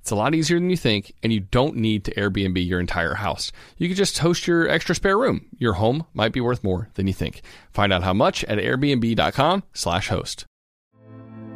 [0.00, 3.14] It's a lot easier than you think, and you don't need to Airbnb your entire
[3.14, 3.52] house.
[3.76, 5.46] You could just host your extra spare room.
[5.58, 7.42] Your home might be worth more than you think.
[7.70, 10.46] Find out how much at airbnb.com/slash host.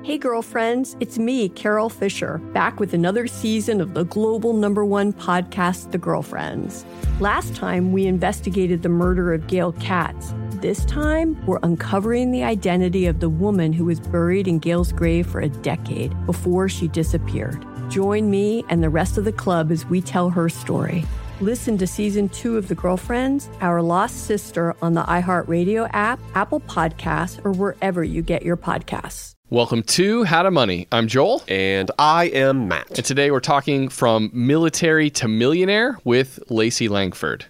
[0.03, 5.15] Hey, girlfriends, it's me, Carol Fisher, back with another season of the global number one
[5.15, 6.85] podcast, The Girlfriends.
[7.21, 10.35] Last time, we investigated the murder of Gail Katz.
[10.57, 15.27] This time, we're uncovering the identity of the woman who was buried in Gail's grave
[15.27, 17.65] for a decade before she disappeared.
[17.89, 21.05] Join me and the rest of the club as we tell her story.
[21.41, 26.61] Listen to season two of The Girlfriends, Our Lost Sister on the iHeartRadio app, Apple
[26.61, 29.35] Podcasts, or wherever you get your podcasts.
[29.51, 30.89] Welcome to How to Money.
[30.91, 31.43] I'm Joel.
[31.49, 32.97] And I am Matt.
[32.97, 37.45] And today we're talking from military to millionaire with Lacey Langford.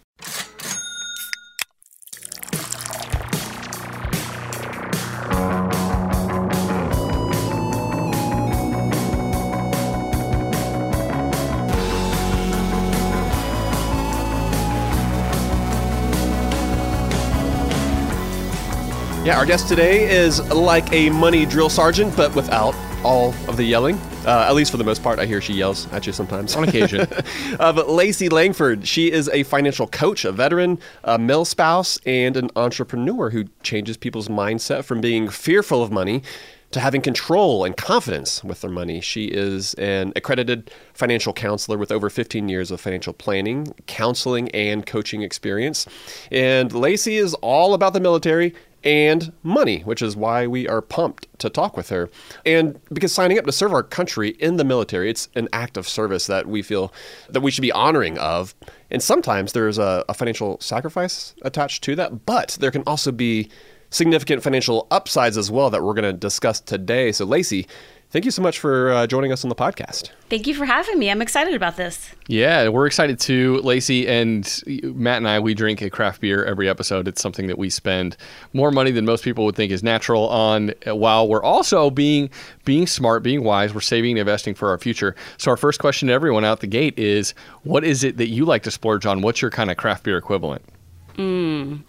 [19.24, 23.64] Yeah, our guest today is like a money drill sergeant, but without all of the
[23.64, 23.96] yelling.
[24.26, 26.54] Uh, at least for the most part, I hear she yells at you sometimes.
[26.56, 27.08] On occasion.
[27.58, 32.50] uh, but Lacey Langford, she is a financial coach, a veteran, a milspouse, and an
[32.54, 36.22] entrepreneur who changes people's mindset from being fearful of money
[36.72, 39.00] to having control and confidence with their money.
[39.00, 44.84] She is an accredited financial counselor with over 15 years of financial planning, counseling, and
[44.84, 45.86] coaching experience.
[46.30, 51.26] And Lacey is all about the military and money, which is why we are pumped
[51.38, 52.10] to talk with her.
[52.44, 55.88] And because signing up to serve our country in the military, it's an act of
[55.88, 56.92] service that we feel
[57.30, 58.54] that we should be honoring of.
[58.90, 63.50] And sometimes there's a, a financial sacrifice attached to that, but there can also be
[63.90, 67.12] significant financial upsides as well that we're going to discuss today.
[67.12, 67.66] So, Lacey,
[68.10, 70.10] Thank you so much for uh, joining us on the podcast.
[70.30, 71.10] Thank you for having me.
[71.10, 72.14] I'm excited about this.
[72.28, 74.06] Yeah, we're excited too, Lacey.
[74.06, 77.08] And Matt and I, we drink a craft beer every episode.
[77.08, 78.16] It's something that we spend
[78.52, 82.30] more money than most people would think is natural on, while we're also being
[82.64, 83.74] being smart, being wise.
[83.74, 85.16] We're saving and investing for our future.
[85.36, 87.34] So our first question to everyone out the gate is,
[87.64, 89.22] what is it that you like to splurge on?
[89.22, 90.62] What's your kind of craft beer equivalent?
[91.16, 91.82] Mm.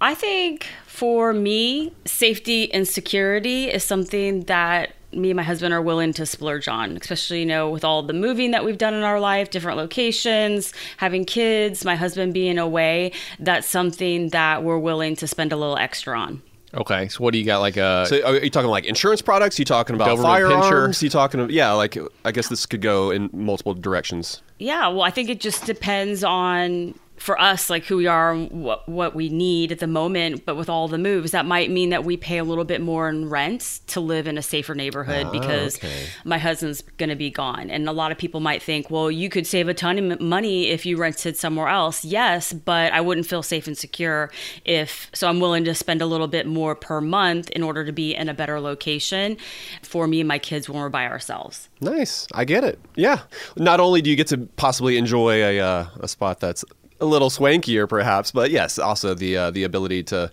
[0.00, 5.82] I think for me, safety and security is something that me and my husband are
[5.82, 9.02] willing to splurge on, especially, you know, with all the moving that we've done in
[9.02, 13.12] our life, different locations, having kids, my husband being away.
[13.38, 16.42] That's something that we're willing to spend a little extra on.
[16.74, 17.60] Okay, so what do you got?
[17.60, 19.58] Like a uh, so are you talking like insurance products?
[19.58, 20.64] Are you talking about firearms?
[20.98, 21.04] Pincher?
[21.04, 21.40] You talking?
[21.40, 24.42] About, yeah, like I guess this could go in multiple directions.
[24.58, 28.86] Yeah, well, I think it just depends on for us like who we are what
[28.86, 32.04] what we need at the moment but with all the moves that might mean that
[32.04, 35.32] we pay a little bit more in rent to live in a safer neighborhood oh,
[35.32, 36.04] because okay.
[36.26, 37.70] my husband's going to be gone.
[37.70, 40.68] And a lot of people might think well you could save a ton of money
[40.68, 42.04] if you rented somewhere else.
[42.04, 44.30] Yes but I wouldn't feel safe and secure
[44.66, 47.92] if so I'm willing to spend a little bit more per month in order to
[47.92, 49.38] be in a better location
[49.80, 51.70] for me and my kids when we're by ourselves.
[51.80, 52.26] Nice.
[52.34, 52.78] I get it.
[52.96, 53.22] Yeah.
[53.56, 56.66] Not only do you get to possibly enjoy a, uh, a spot that's
[57.04, 58.30] a little swankier, perhaps.
[58.30, 60.30] But yes, also the uh, the ability to,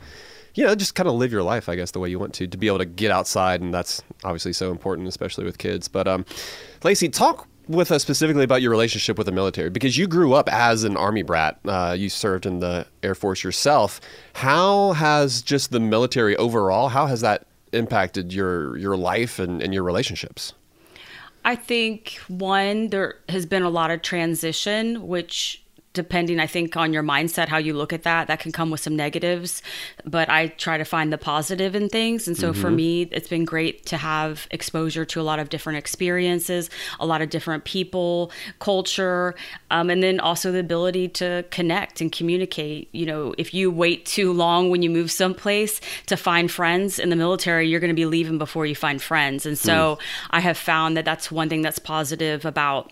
[0.56, 2.48] you know, just kind of live your life, I guess, the way you want to,
[2.48, 5.88] to be able to get outside, and that's obviously so important, especially with kids.
[5.88, 6.26] But um,
[6.84, 10.50] Lacey, talk with us specifically about your relationship with the military because you grew up
[10.52, 11.60] as an army brat.
[11.66, 14.02] Uh, you served in the Air Force yourself.
[14.34, 16.90] How has just the military overall?
[16.90, 20.54] How has that impacted your your life and, and your relationships?
[21.44, 25.61] I think one there has been a lot of transition, which
[25.94, 28.80] depending i think on your mindset how you look at that that can come with
[28.80, 29.62] some negatives
[30.06, 32.62] but i try to find the positive in things and so mm-hmm.
[32.62, 37.06] for me it's been great to have exposure to a lot of different experiences a
[37.06, 39.36] lot of different people culture
[39.70, 44.06] um, and then also the ability to connect and communicate you know if you wait
[44.06, 47.96] too long when you move someplace to find friends in the military you're going to
[47.96, 50.02] be leaving before you find friends and so mm.
[50.32, 52.92] i have found that that's one thing that's positive about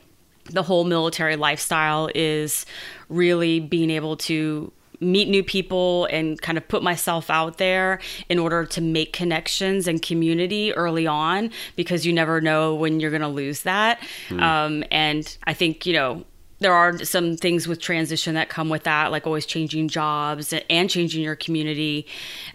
[0.51, 2.65] the whole military lifestyle is
[3.09, 8.37] really being able to meet new people and kind of put myself out there in
[8.37, 13.21] order to make connections and community early on because you never know when you're going
[13.21, 14.03] to lose that.
[14.27, 14.39] Hmm.
[14.41, 16.25] Um, and I think, you know,
[16.59, 20.89] there are some things with transition that come with that, like always changing jobs and
[20.89, 22.05] changing your community,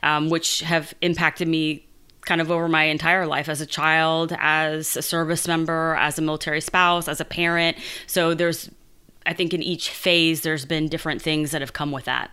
[0.03, 1.87] um, which have impacted me
[2.25, 6.23] kind of over my entire life as a child, as a service member, as a
[6.23, 7.77] military spouse, as a parent.
[8.07, 8.71] So there's,
[9.27, 12.31] I think in each phase, there's been different things that have come with that.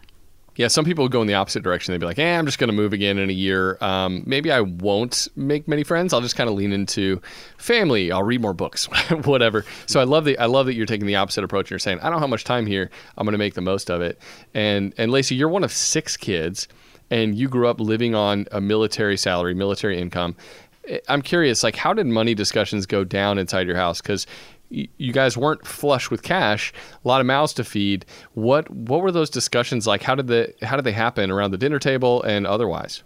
[0.57, 1.93] Yeah, some people go in the opposite direction.
[1.93, 3.77] They'd be like, "Hey, I'm just going to move again in a year.
[3.79, 6.13] Um, maybe I won't make many friends.
[6.13, 7.21] I'll just kind of lean into
[7.57, 8.11] family.
[8.11, 8.85] I'll read more books,
[9.23, 11.67] whatever." So I love the I love that you're taking the opposite approach.
[11.67, 12.91] and You're saying, "I don't have much time here.
[13.17, 14.19] I'm going to make the most of it."
[14.53, 16.67] And and Lacey, you're one of six kids
[17.11, 20.35] and you grew up living on a military salary, military income.
[20.87, 24.01] Eh, I'm curious, like, how did money discussions go down inside your house?
[24.01, 24.25] Because
[24.71, 26.71] you guys weren't flush with cash,
[27.03, 28.05] a lot of mouths to feed.
[28.33, 30.01] What what were those discussions like?
[30.01, 33.03] How did the how did they happen around the dinner table and otherwise?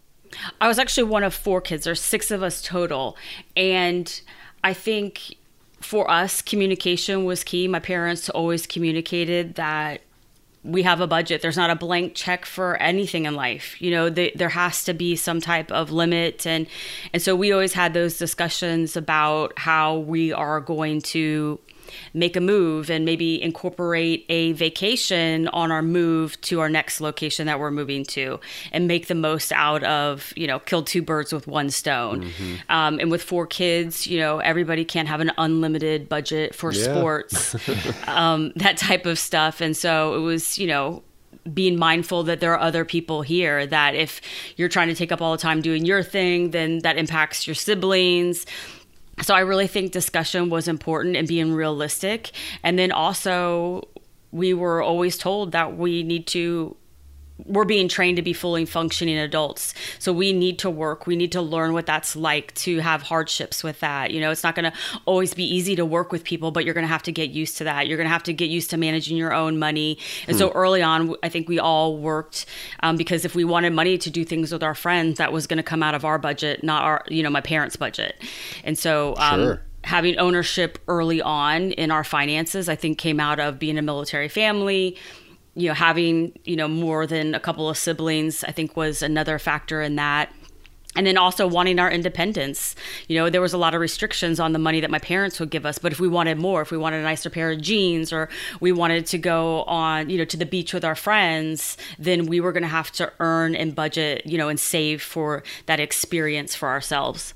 [0.61, 1.85] I was actually one of four kids.
[1.85, 3.17] There's six of us total,
[3.57, 4.21] and
[4.63, 5.35] I think
[5.81, 7.67] for us, communication was key.
[7.67, 10.01] My parents always communicated that
[10.65, 11.41] we have a budget.
[11.41, 13.79] There's not a blank check for anything in life.
[13.81, 16.67] You know, there has to be some type of limit, and
[17.13, 21.59] and so we always had those discussions about how we are going to
[22.13, 27.47] make a move and maybe incorporate a vacation on our move to our next location
[27.47, 28.39] that we're moving to
[28.71, 32.23] and make the most out of, you know, kill two birds with one stone.
[32.23, 32.55] Mm-hmm.
[32.69, 36.83] Um, and with four kids, you know, everybody can't have an unlimited budget for yeah.
[36.83, 37.55] sports,
[38.07, 39.61] um, that type of stuff.
[39.61, 41.03] And so it was, you know,
[41.53, 44.19] being mindful that there are other people here that if
[44.57, 47.53] you're trying to take up all the time doing your thing then that impacts your
[47.53, 48.45] siblings
[49.21, 52.31] so I really think discussion was important and being realistic.
[52.63, 53.87] And then also,
[54.31, 56.75] we were always told that we need to
[57.43, 59.73] we're being trained to be fully functioning adults.
[59.99, 61.05] So we need to work.
[61.05, 64.11] We need to learn what that's like to have hardships with that.
[64.11, 66.73] You know, it's not going to always be easy to work with people, but you're
[66.73, 67.87] going to have to get used to that.
[67.87, 69.97] You're going to have to get used to managing your own money.
[70.27, 70.39] And hmm.
[70.39, 72.45] so early on, I think we all worked
[72.81, 75.57] um, because if we wanted money to do things with our friends, that was going
[75.57, 78.15] to come out of our budget, not our, you know, my parents' budget.
[78.63, 83.39] And so, um, sure having ownership early on in our finances, I think came out
[83.39, 84.97] of being a military family,
[85.55, 89.39] you know, having, you know, more than a couple of siblings, I think was another
[89.39, 90.31] factor in that.
[90.97, 92.73] And then also wanting our independence.
[93.09, 95.49] You know, there was a lot of restrictions on the money that my parents would
[95.49, 98.13] give us, but if we wanted more, if we wanted a nicer pair of jeans
[98.13, 98.29] or
[98.61, 102.39] we wanted to go on, you know, to the beach with our friends, then we
[102.39, 106.55] were going to have to earn and budget, you know, and save for that experience
[106.55, 107.33] for ourselves.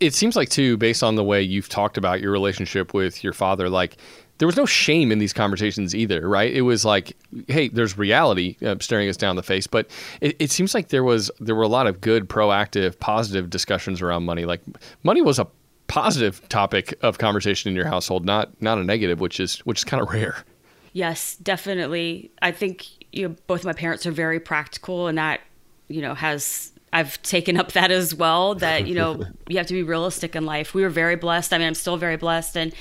[0.00, 3.34] It seems like too, based on the way you've talked about your relationship with your
[3.34, 3.98] father, like
[4.38, 6.52] there was no shame in these conversations either, right?
[6.52, 7.16] It was like,
[7.48, 9.90] hey, there's reality uh, staring us down the face, but
[10.20, 14.00] it, it, seems like there was there were a lot of good, proactive, positive discussions
[14.00, 14.44] around money.
[14.44, 14.60] Like
[15.02, 15.46] money was a
[15.88, 19.84] positive topic of conversation in your household, not not a negative, which is which is
[19.84, 20.44] kind of rare.
[20.92, 22.30] Yes, definitely.
[22.40, 25.40] I think you know, both my parents are very practical, and that
[25.88, 28.54] you know has I've taken up that as well.
[28.54, 30.74] That you know you have to be realistic in life.
[30.74, 31.52] We were very blessed.
[31.52, 32.72] I mean, I'm still very blessed, and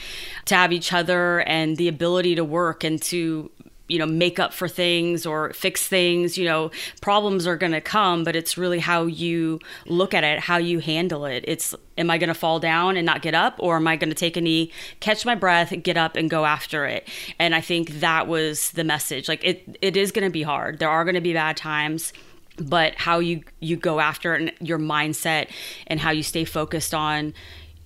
[0.45, 3.51] to have each other and the ability to work and to
[3.87, 6.69] you know make up for things or fix things you know
[7.01, 10.79] problems are going to come but it's really how you look at it how you
[10.79, 13.87] handle it it's am i going to fall down and not get up or am
[13.87, 17.07] i going to take a knee catch my breath get up and go after it
[17.39, 20.79] and i think that was the message like it it is going to be hard
[20.79, 22.11] there are going to be bad times
[22.57, 25.49] but how you you go after it and your mindset
[25.87, 27.33] and how you stay focused on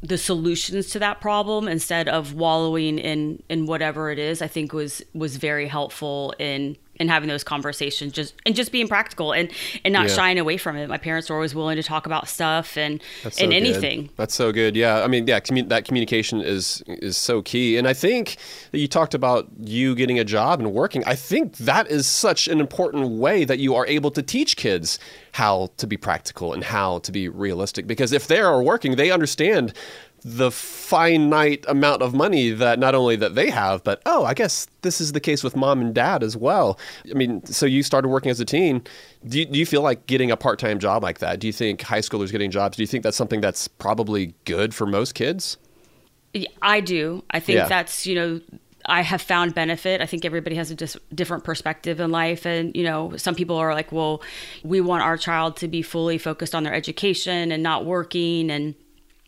[0.04, 4.74] the solutions to that problem instead of wallowing in in whatever it is i think
[4.74, 9.52] was was very helpful in and having those conversations just and just being practical and
[9.84, 10.16] and not yeah.
[10.16, 10.88] shying away from it.
[10.88, 14.18] My parents were always willing to talk about stuff and so and anything good.
[14.18, 14.76] that's so good.
[14.76, 17.78] Yeah i mean yeah commu- that communication is is so key.
[17.78, 18.38] And i think
[18.72, 21.04] that you talked about you getting a job and working.
[21.06, 25.00] I think that is such an important way that you are able to teach kids
[25.34, 27.88] how to be practical and how to be realistic.
[27.88, 29.74] Because if they are working they understand
[30.24, 34.68] the finite amount of money that not only that they have, but oh, I guess
[34.84, 36.78] this is the case with mom and dad as well.
[37.10, 38.84] I mean, so you started working as a teen.
[39.28, 41.40] Do you, do you feel like getting a part time job like that?
[41.40, 42.78] Do you think high schoolers getting jobs?
[42.78, 45.58] Do you think that's something that's probably good for most kids?
[46.62, 47.24] I do.
[47.32, 47.68] I think Yeah.
[47.68, 48.42] that's, you know,
[48.86, 50.02] I have found benefit.
[50.02, 52.46] I think everybody has a dis- different perspective in life.
[52.46, 54.22] And, you know, some people are like, well,
[54.64, 58.50] we want our child to be fully focused on their education and not working.
[58.50, 58.76] And,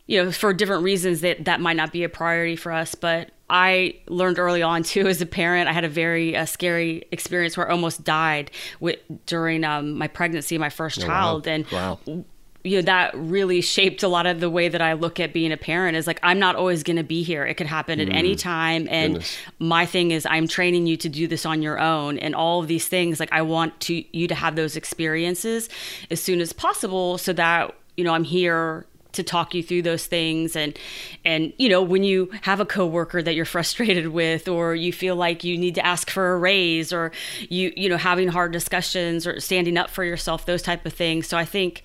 [0.07, 2.93] you know, for different reasons that that might not be a priority for us.
[2.95, 7.05] But I learned early on too, as a parent, I had a very uh, scary
[7.11, 11.47] experience where I almost died with, during um, my pregnancy, my first child.
[11.47, 11.99] And Wow.
[12.05, 15.51] you know that really shaped a lot of the way that I look at being
[15.51, 17.45] a parent is like I'm not always going to be here.
[17.45, 19.37] It could happen at any time and Goodness.
[19.59, 22.67] my thing is I'm training you to do this on your own and all of
[22.69, 25.67] these things like I want to you to have those experiences
[26.09, 30.05] as soon as possible so that you know I'm here to talk you through those
[30.05, 30.55] things.
[30.55, 30.77] And
[31.23, 35.15] and you know when you have a coworker that you're frustrated with or you feel
[35.15, 37.11] like you need to ask for a raise or
[37.49, 41.27] you you know having hard discussions or standing up for yourself those type of things.
[41.27, 41.83] So I think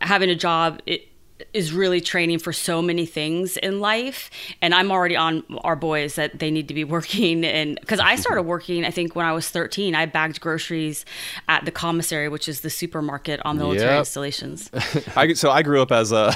[0.00, 1.08] having a job it
[1.52, 4.30] is really training for so many things in life
[4.62, 8.16] and i'm already on our boys that they need to be working and because i
[8.16, 11.04] started working i think when i was 13 i bagged groceries
[11.48, 13.98] at the commissary which is the supermarket on military Yep.
[14.00, 14.70] installations
[15.16, 16.32] I, so I grew up as a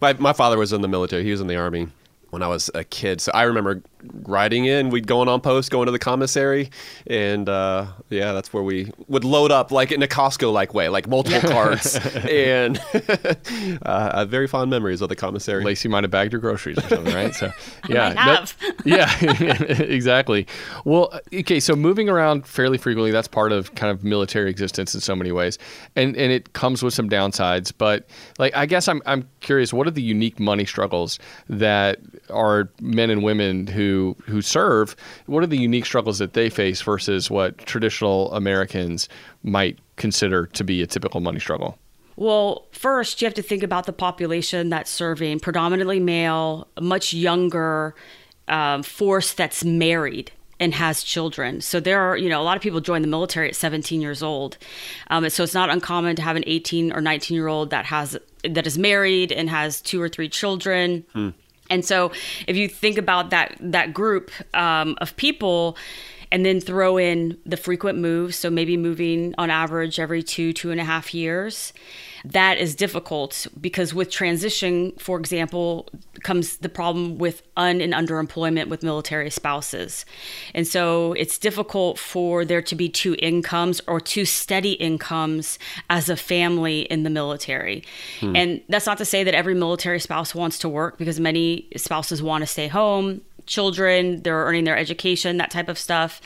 [0.00, 1.22] my my father was in the military.
[1.24, 1.88] He was in the army
[2.32, 3.20] when I was a kid.
[3.20, 3.82] So I remember
[4.24, 4.88] riding in.
[4.88, 6.70] We'd going on post, going to the commissary,
[7.06, 10.88] and uh, yeah, that's where we would load up like in a Costco like way,
[10.88, 12.78] like multiple carts, and
[13.82, 15.62] uh, I have very fond memories of the commissary.
[15.62, 17.34] Lacey might have bagged your groceries or something, right?
[17.34, 17.52] So,
[17.88, 18.56] yeah, might have.
[18.86, 19.14] yeah,
[19.82, 20.46] exactly.
[20.86, 25.02] Well, okay, so moving around fairly frequently, that's part of kind of military existence in
[25.02, 25.58] so many ways,
[25.96, 27.74] and and it comes with some downsides.
[27.76, 28.08] But
[28.38, 31.18] like, I guess I'm I'm curious, what are the unique money struggles
[31.50, 34.96] that are men and women who who serve?
[35.26, 39.08] What are the unique struggles that they face versus what traditional Americans
[39.42, 41.78] might consider to be a typical money struggle?
[42.16, 47.94] Well, first, you have to think about the population that's serving, predominantly male, much younger
[48.48, 51.60] um, force that's married and has children.
[51.60, 54.22] So there are, you know, a lot of people join the military at 17 years
[54.22, 54.58] old.
[55.08, 58.16] Um, so it's not uncommon to have an 18 or 19 year old that has
[58.48, 61.04] that is married and has two or three children.
[61.70, 62.12] And so
[62.46, 65.76] if you think about that that group um, of people
[66.32, 70.70] and then throw in the frequent moves, so maybe moving on average every two, two
[70.70, 71.74] and a half years,
[72.24, 75.88] that is difficult because with transition, for example,
[76.22, 80.06] comes the problem with un and underemployment with military spouses.
[80.54, 85.58] And so it's difficult for there to be two incomes or two steady incomes
[85.90, 87.84] as a family in the military.
[88.20, 88.36] Hmm.
[88.36, 92.22] And that's not to say that every military spouse wants to work because many spouses
[92.22, 93.20] want to stay home,
[93.52, 96.20] children, they're earning their education, that type of stuff.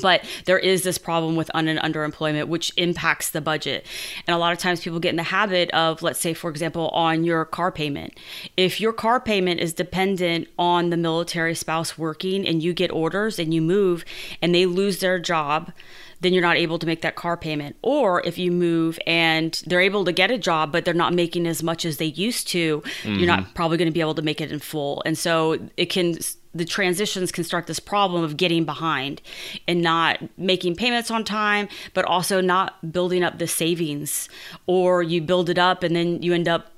[0.00, 3.84] But there is this problem with un- and underemployment, which impacts the budget.
[4.26, 6.88] And a lot of times people get in the habit of, let's say, for example,
[6.88, 8.18] on your car payment.
[8.56, 13.38] If your car payment is dependent on the military spouse working and you get orders
[13.38, 14.04] and you move
[14.40, 15.72] and they lose their job,
[16.20, 17.76] then you're not able to make that car payment.
[17.82, 21.46] Or if you move and they're able to get a job, but they're not making
[21.46, 23.52] as much as they used to, you're not mm-hmm.
[23.52, 25.02] probably going to be able to make it in full.
[25.04, 26.16] And so it can,
[26.54, 29.22] the transitions can start this problem of getting behind
[29.66, 34.28] and not making payments on time, but also not building up the savings.
[34.66, 36.72] Or you build it up and then you end up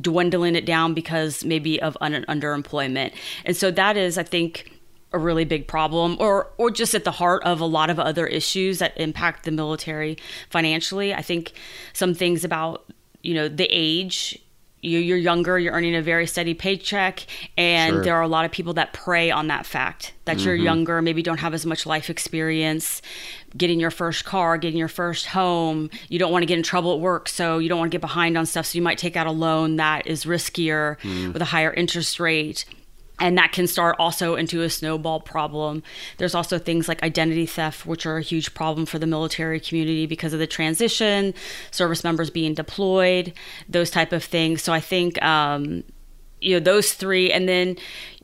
[0.00, 3.12] dwindling it down because maybe of un- underemployment.
[3.44, 4.70] And so that is, I think,
[5.12, 8.26] a really big problem or or just at the heart of a lot of other
[8.26, 10.18] issues that impact the military
[10.50, 11.14] financially.
[11.14, 11.52] I think
[11.92, 12.84] some things about,
[13.22, 14.40] you know, the age
[14.90, 17.26] you're younger, you're earning a very steady paycheck,
[17.56, 18.04] and Sure.
[18.04, 20.64] there are a lot of people that prey on that fact that you're mm-hmm.
[20.64, 23.02] younger, maybe don't have as much life experience,
[23.56, 25.90] getting your first car, getting your first home.
[26.08, 28.00] You don't want to get in trouble at work, so you don't want to get
[28.00, 28.66] behind on stuff.
[28.66, 31.32] So you might take out a loan that is riskier hmm.
[31.32, 32.64] with a higher interest rate.
[33.20, 35.84] And that can start also into a snowball problem.
[36.18, 40.06] There's also things like identity theft, which are a huge problem for the military community
[40.06, 41.32] because of the transition,
[41.70, 43.32] service members being deployed,
[43.68, 44.62] those type of things.
[44.62, 45.84] So I think um,
[46.44, 47.76] you know those three and then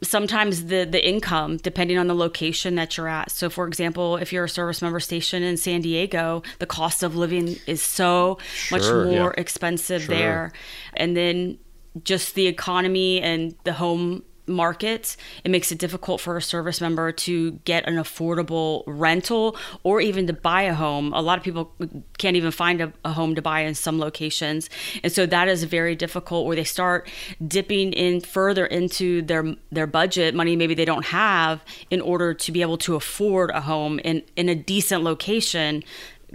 [0.03, 4.33] sometimes the the income depending on the location that you're at so for example if
[4.33, 8.39] you're a service member stationed in san diego the cost of living is so
[8.71, 9.41] much more yeah.
[9.41, 10.53] expensive there
[10.95, 11.59] and then
[12.05, 17.13] just the economy and the home market, it makes it difficult for a service member
[17.13, 21.13] to get an affordable rental or even to buy a home.
[21.13, 21.73] A lot of people
[22.19, 24.69] can't even find a, a, home to buy in some locations.
[25.03, 27.09] And so that is very difficult where they start
[27.47, 32.53] dipping in further into their their budget, money maybe they don't have in order to
[32.53, 35.83] be able to afford a home in, in a decent location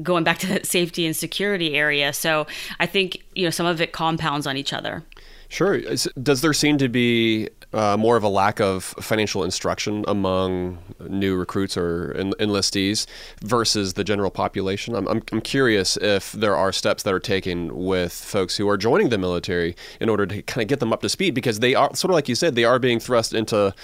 [0.01, 2.13] going back to that safety and security area.
[2.13, 2.47] So
[2.79, 5.03] I think, you know, some of it compounds on each other.
[5.47, 5.79] Sure.
[6.21, 10.77] Does there seem to be uh, more of a lack of financial instruction among
[11.09, 13.05] new recruits or en- enlistees
[13.43, 14.95] versus the general population?
[14.95, 18.77] I'm, I'm, I'm, curious if there are steps that are taken with folks who are
[18.77, 21.75] joining the military in order to kind of get them up to speed because they
[21.75, 23.75] are, sort of like you said, they are being thrust into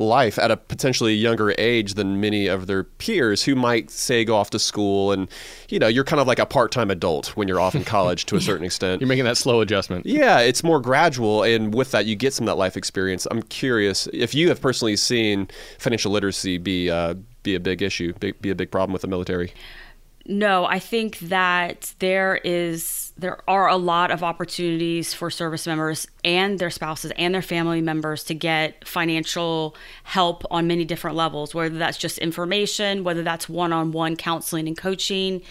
[0.00, 4.34] life at a potentially younger age than many of their peers who might say go
[4.34, 5.28] off to school and
[5.68, 8.36] you know you're kind of like a part-time adult when you're off in college to
[8.36, 9.00] a certain extent.
[9.00, 10.06] You're making that slow adjustment.
[10.06, 13.26] Yeah it's more gradual and with that you get some of that life experience.
[13.30, 18.12] I'm curious if you have personally seen financial literacy be uh, be a big issue
[18.14, 19.52] be, be a big problem with the military?
[20.26, 26.06] No, I think that there is there are a lot of opportunities for service members
[26.24, 31.54] and their spouses and their family members to get financial help on many different levels,
[31.54, 35.42] whether that's just information, whether that's one-on-one counseling and coaching,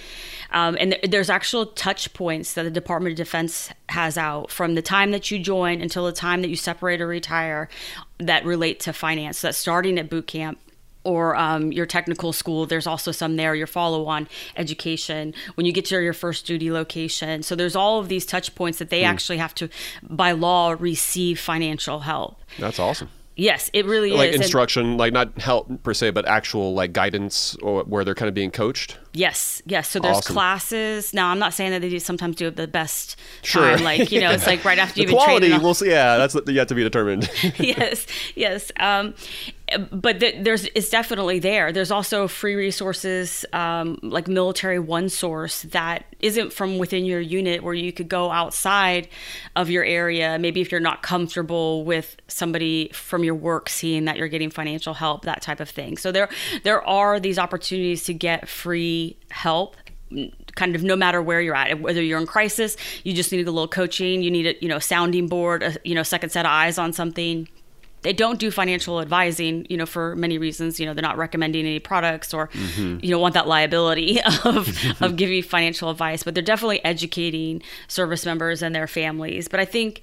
[0.51, 4.73] um, and th- there's actual touch points that the Department of Defense has out from
[4.73, 7.69] the time that you join until the time that you separate or retire
[8.17, 9.37] that relate to finance.
[9.37, 10.59] So that's starting at boot camp
[11.03, 12.65] or um, your technical school.
[12.65, 16.71] There's also some there, your follow on education, when you get to your first duty
[16.71, 17.43] location.
[17.43, 19.07] So there's all of these touch points that they mm.
[19.07, 19.69] actually have to,
[20.03, 22.41] by law, receive financial help.
[22.57, 23.09] That's awesome.
[23.39, 24.35] Yes, it really like is.
[24.35, 28.13] Like instruction, and, like not help per se, but actual like guidance or where they're
[28.13, 28.97] kind of being coached.
[29.13, 29.87] Yes, yes.
[29.87, 30.33] So there's awesome.
[30.33, 31.13] classes.
[31.13, 33.77] Now I'm not saying that they do sometimes do it the best sure.
[33.77, 33.83] time.
[33.85, 35.57] Like you know, it's like right after you've been quality.
[35.57, 35.89] We'll see.
[35.89, 37.29] Yeah, that's yet to be determined.
[37.57, 38.73] yes, yes.
[38.77, 39.13] Um,
[39.91, 41.71] but th- there's it's definitely there.
[41.71, 47.73] There's also free resources um, like Military OneSource that isn't from within your unit, where
[47.73, 49.07] you could go outside
[49.55, 50.37] of your area.
[50.39, 54.93] Maybe if you're not comfortable with somebody from your work seeing that you're getting financial
[54.93, 55.97] help, that type of thing.
[55.97, 56.29] So there
[56.63, 59.75] there are these opportunities to get free help
[60.55, 63.51] kind of no matter where you're at whether you're in crisis you just need a
[63.51, 66.51] little coaching you need a you know sounding board a you know second set of
[66.51, 67.47] eyes on something
[68.01, 70.79] they don't do financial advising, you know, for many reasons.
[70.79, 72.99] You know, they're not recommending any products or, mm-hmm.
[73.03, 74.69] you know, want that liability of
[75.01, 76.23] of giving financial advice.
[76.23, 79.47] But they're definitely educating service members and their families.
[79.47, 80.01] But I think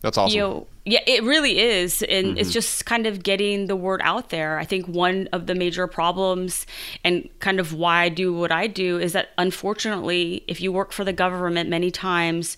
[0.00, 0.36] that's awesome.
[0.36, 2.38] You know, yeah, it really is, and mm-hmm.
[2.38, 4.58] it's just kind of getting the word out there.
[4.58, 6.66] I think one of the major problems,
[7.02, 10.92] and kind of why I do what I do, is that unfortunately, if you work
[10.92, 12.56] for the government, many times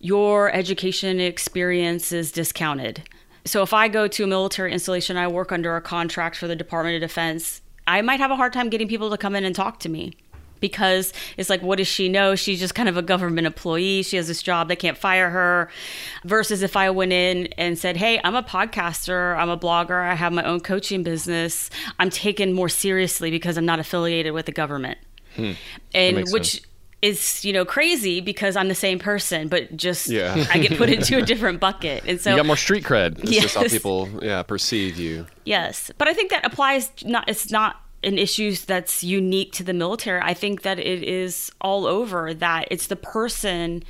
[0.00, 3.04] your education experience is discounted
[3.44, 6.56] so if I go to a military installation, I work under a contract for the
[6.56, 9.54] Department of Defense, I might have a hard time getting people to come in and
[9.54, 10.14] talk to me
[10.60, 12.36] because it's like, what does she know?
[12.36, 14.02] She's just kind of a government employee.
[14.02, 15.68] She has this job, they can't fire her.
[16.24, 20.14] Versus if I went in and said, hey, I'm a podcaster, I'm a blogger, I
[20.14, 24.52] have my own coaching business, I'm taken more seriously because I'm not affiliated with the
[24.52, 24.98] government.
[25.34, 25.52] Hmm.
[25.92, 26.66] And which sense
[27.02, 30.46] is you know crazy because I'm the same person, but just yeah.
[30.50, 33.18] I get put into a different bucket, and so you got more street cred.
[33.18, 33.42] It's yes.
[33.42, 35.26] just how people yeah perceive you.
[35.44, 36.90] Yes, but I think that applies.
[37.04, 40.20] Not it's not an issue that's unique to the military.
[40.22, 42.32] I think that it is all over.
[42.32, 43.82] That it's the person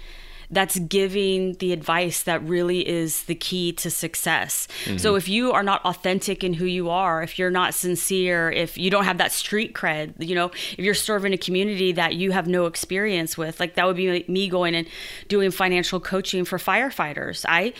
[0.52, 4.68] that's giving the advice that really is the key to success.
[4.84, 4.98] Mm-hmm.
[4.98, 8.76] So if you are not authentic in who you are, if you're not sincere, if
[8.76, 12.32] you don't have that street cred, you know, if you're serving a community that you
[12.32, 14.86] have no experience with, like that would be me going and
[15.28, 17.46] doing financial coaching for firefighters.
[17.48, 17.72] I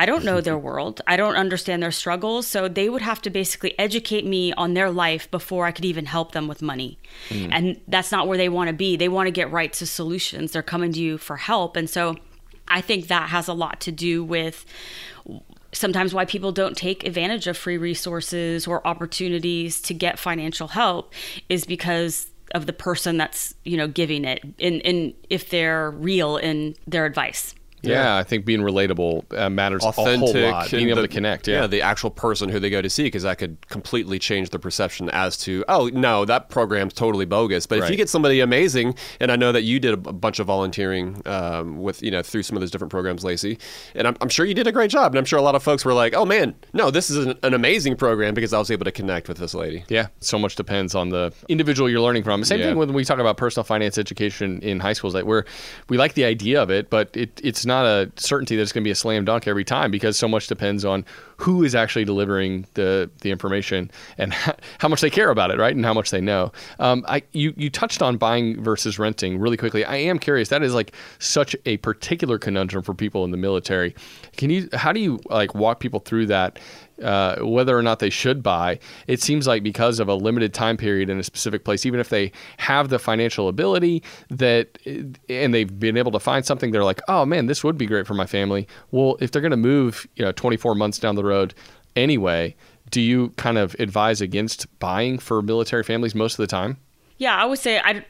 [0.00, 1.02] I don't know their world.
[1.06, 2.46] I don't understand their struggles.
[2.46, 6.06] So they would have to basically educate me on their life before I could even
[6.06, 6.98] help them with money.
[7.28, 7.48] Mm.
[7.52, 8.96] And that's not where they want to be.
[8.96, 10.52] They want to get right to solutions.
[10.52, 11.76] They're coming to you for help.
[11.76, 12.16] And so
[12.66, 14.64] I think that has a lot to do with
[15.72, 21.12] sometimes why people don't take advantage of free resources or opportunities to get financial help
[21.50, 26.36] is because of the person that's you know giving it and, and if they're real
[26.36, 30.70] in their advice yeah, yeah, I think being relatable uh, matters Authentic, a whole lot.
[30.70, 31.62] Being able the, to connect, yeah.
[31.62, 34.58] yeah, the actual person who they go to see, because that could completely change the
[34.58, 37.66] perception as to, oh no, that program's totally bogus.
[37.66, 37.84] But right.
[37.84, 41.22] if you get somebody amazing, and I know that you did a bunch of volunteering
[41.26, 43.58] um, with, you know, through some of those different programs, Lacey,
[43.94, 45.12] and I'm, I'm, sure you did a great job.
[45.12, 47.38] And I'm sure a lot of folks were like, oh man, no, this is an,
[47.42, 49.84] an, amazing program because I was able to connect with this lady.
[49.88, 52.44] Yeah, so much depends on the individual you're learning from.
[52.44, 52.66] Same yeah.
[52.66, 55.44] thing when we talk about personal finance education in high schools, like where
[55.88, 58.82] we like the idea of it, but it, it's not a certainty that it's going
[58.82, 61.04] to be a slam dunk every time because so much depends on
[61.36, 64.34] who is actually delivering the the information and
[64.78, 66.52] how much they care about it, right, and how much they know.
[66.78, 69.84] Um, I you you touched on buying versus renting really quickly.
[69.84, 70.48] I am curious.
[70.48, 73.94] That is like such a particular conundrum for people in the military.
[74.36, 74.68] Can you?
[74.74, 76.58] How do you like walk people through that?
[77.02, 78.78] Uh, whether or not they should buy.
[79.06, 82.10] It seems like because of a limited time period in a specific place, even if
[82.10, 87.00] they have the financial ability that and they've been able to find something, they're like,
[87.08, 88.68] oh man, this would be great for my family.
[88.90, 91.54] Well, if they're going to move, you know, 24 months down the road
[91.96, 92.54] anyway,
[92.90, 96.76] do you kind of advise against buying for military families most of the time?
[97.16, 98.04] Yeah, I would say I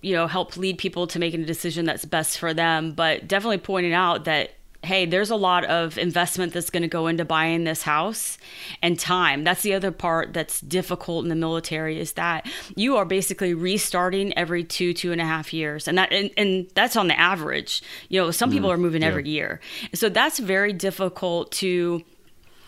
[0.00, 3.58] you know help lead people to making a decision that's best for them but definitely
[3.58, 4.52] pointing out that
[4.84, 8.38] hey, there's a lot of investment that's going to go into buying this house
[8.82, 9.44] and time.
[9.44, 14.36] That's the other part that's difficult in the military is that you are basically restarting
[14.36, 15.88] every two, two and a half years.
[15.88, 17.82] And that, and, and that's on the average.
[18.08, 19.08] You know, some people mm, are moving yeah.
[19.08, 19.60] every year.
[19.94, 22.02] So that's very difficult to,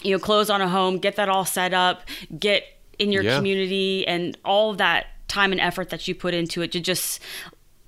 [0.03, 2.03] you know, close on a home, get that all set up,
[2.39, 2.65] get
[2.99, 3.37] in your yeah.
[3.37, 7.21] community and all that time and effort that you put into it to just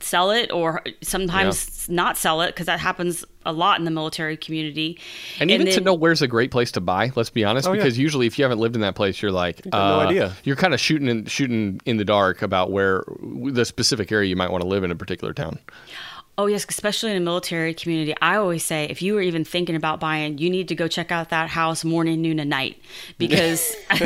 [0.01, 1.95] sell it or sometimes yeah.
[1.95, 4.99] not sell it because that happens a lot in the military community.
[5.41, 7.67] And, and even then, to know where's a great place to buy, let's be honest,
[7.67, 8.03] oh, because yeah.
[8.03, 10.37] usually if you haven't lived in that place, you're like, uh, no idea.
[10.45, 14.37] You're kind of shooting in, shooting in the dark about where the specific area you
[14.37, 15.59] might want to live in a particular town.
[16.38, 18.14] Oh, yes, especially in a military community.
[18.22, 21.11] I always say if you were even thinking about buying, you need to go check
[21.11, 22.81] out that house morning, noon, and night
[23.18, 23.74] because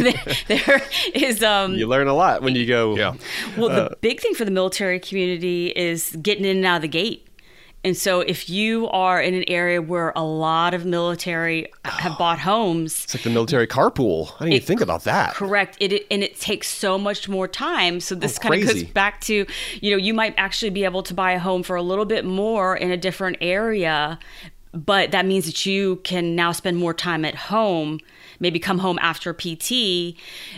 [0.49, 0.83] there
[1.15, 1.43] is.
[1.43, 2.97] Um, you learn a lot when you go.
[2.97, 3.17] Yeah.
[3.59, 6.83] Well, uh, the big thing for the military community is getting in and out of
[6.83, 7.29] the gate.
[7.85, 12.39] And so, if you are in an area where a lot of military have bought
[12.39, 14.33] homes, it's like the military carpool.
[14.37, 15.35] I didn't it, even think about that.
[15.35, 15.77] Correct.
[15.81, 17.99] It, it, and it takes so much more time.
[17.99, 19.47] So this oh, kind of goes back to,
[19.81, 22.25] you know, you might actually be able to buy a home for a little bit
[22.25, 24.19] more in a different area,
[24.73, 27.99] but that means that you can now spend more time at home
[28.43, 30.17] maybe come home after PT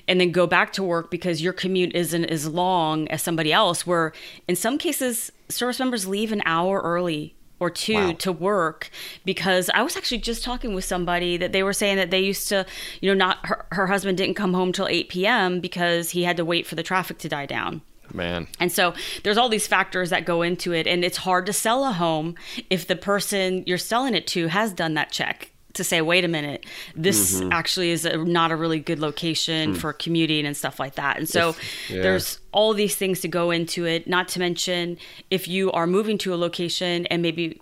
[0.09, 3.87] and then go back to work because your commute isn't as long as somebody else.
[3.87, 4.13] Where
[4.49, 8.13] in some cases, service members leave an hour early or two wow.
[8.13, 8.91] to work
[9.25, 12.49] because I was actually just talking with somebody that they were saying that they used
[12.49, 12.67] to,
[13.01, 15.61] you know, not her, her husband didn't come home till 8 p.m.
[15.61, 17.83] because he had to wait for the traffic to die down.
[18.13, 18.49] Man.
[18.61, 20.87] And so there's all these factors that go into it.
[20.87, 22.35] And it's hard to sell a home
[22.69, 26.29] if the person you're selling it to has done that check to say, wait a
[26.29, 26.65] minute,
[26.97, 27.53] this mm-hmm.
[27.53, 29.77] actually is a, not a really good location mm.
[29.77, 31.19] for commuting and stuff like that.
[31.19, 32.03] And so if, yeah.
[32.03, 34.97] there's all these things to go into it, not to mention
[35.31, 37.61] if you are moving to a location and maybe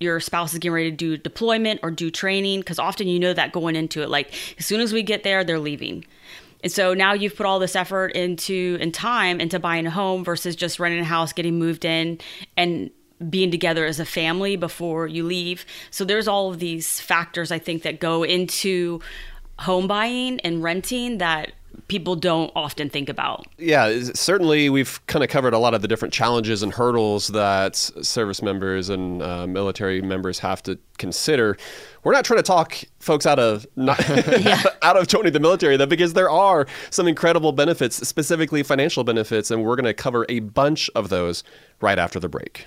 [0.00, 3.32] your spouse is getting ready to do deployment or do training, because often you know
[3.32, 6.04] that going into it, like as soon as we get there, they're leaving.
[6.62, 10.24] And so now you've put all this effort into and time into buying a home
[10.24, 12.20] versus just renting a house, getting moved in,
[12.56, 12.90] and
[13.30, 15.64] being together as a family before you leave.
[15.90, 19.00] So there's all of these factors I think that go into
[19.58, 21.52] home buying and renting that
[21.88, 23.46] people don't often think about.
[23.58, 27.76] Yeah, certainly we've kind of covered a lot of the different challenges and hurdles that
[27.76, 31.56] service members and uh, military members have to consider.
[32.04, 34.00] We're not trying to talk folks out of not,
[34.82, 39.50] out of joining the military though, because there are some incredible benefits, specifically financial benefits,
[39.50, 41.44] and we're going to cover a bunch of those
[41.80, 42.66] right after the break.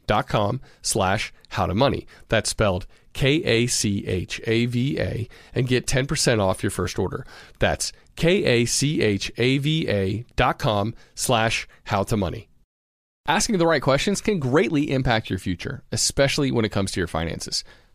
[0.07, 2.07] Ka'Chava com slash how to money.
[2.29, 6.97] That's spelled K A C H A V A and get 10% off your first
[6.97, 7.25] order.
[7.59, 12.49] That's K A C H A V A dot com slash how to money.
[13.27, 17.07] Asking the right questions can greatly impact your future, especially when it comes to your
[17.07, 17.63] finances.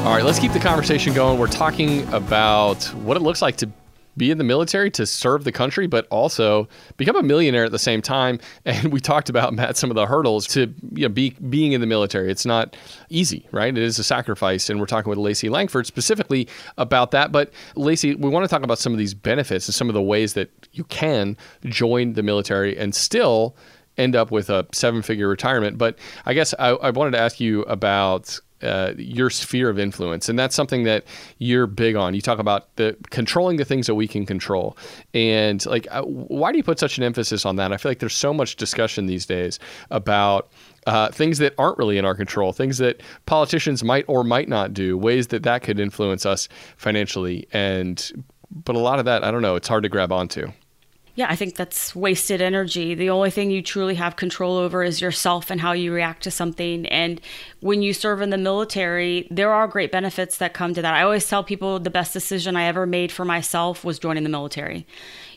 [0.00, 1.38] All right, let's keep the conversation going.
[1.38, 3.70] We're talking about what it looks like to
[4.16, 7.78] be in the military, to serve the country, but also become a millionaire at the
[7.78, 8.40] same time.
[8.64, 11.82] And we talked about Matt some of the hurdles to you know, be being in
[11.82, 12.30] the military.
[12.30, 12.76] It's not
[13.10, 13.76] easy, right?
[13.76, 17.30] It is a sacrifice, and we're talking with Lacey Langford specifically about that.
[17.30, 20.02] But Lacey, we want to talk about some of these benefits and some of the
[20.02, 21.36] ways that you can
[21.66, 23.54] join the military and still
[23.98, 25.76] end up with a seven-figure retirement.
[25.76, 30.28] But I guess I, I wanted to ask you about uh, your sphere of influence,
[30.28, 31.04] and that's something that
[31.38, 32.14] you're big on.
[32.14, 34.76] You talk about the controlling the things that we can control,
[35.14, 37.72] and like, uh, why do you put such an emphasis on that?
[37.72, 39.58] I feel like there's so much discussion these days
[39.90, 40.50] about
[40.86, 44.72] uh, things that aren't really in our control, things that politicians might or might not
[44.72, 48.12] do, ways that that could influence us financially, and
[48.50, 50.52] but a lot of that, I don't know, it's hard to grab onto.
[51.20, 52.94] Yeah, I think that's wasted energy.
[52.94, 56.30] The only thing you truly have control over is yourself and how you react to
[56.30, 56.86] something.
[56.86, 57.20] And
[57.60, 60.94] when you serve in the military, there are great benefits that come to that.
[60.94, 64.30] I always tell people the best decision I ever made for myself was joining the
[64.30, 64.86] military.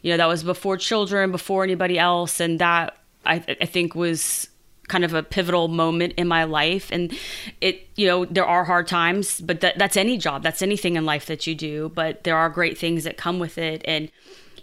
[0.03, 2.39] You know, that was before children, before anybody else.
[2.39, 4.47] And that I, I think was
[4.87, 7.13] kind of a pivotal moment in my life and
[7.61, 11.05] it you know there are hard times but that, that's any job that's anything in
[11.05, 14.11] life that you do but there are great things that come with it and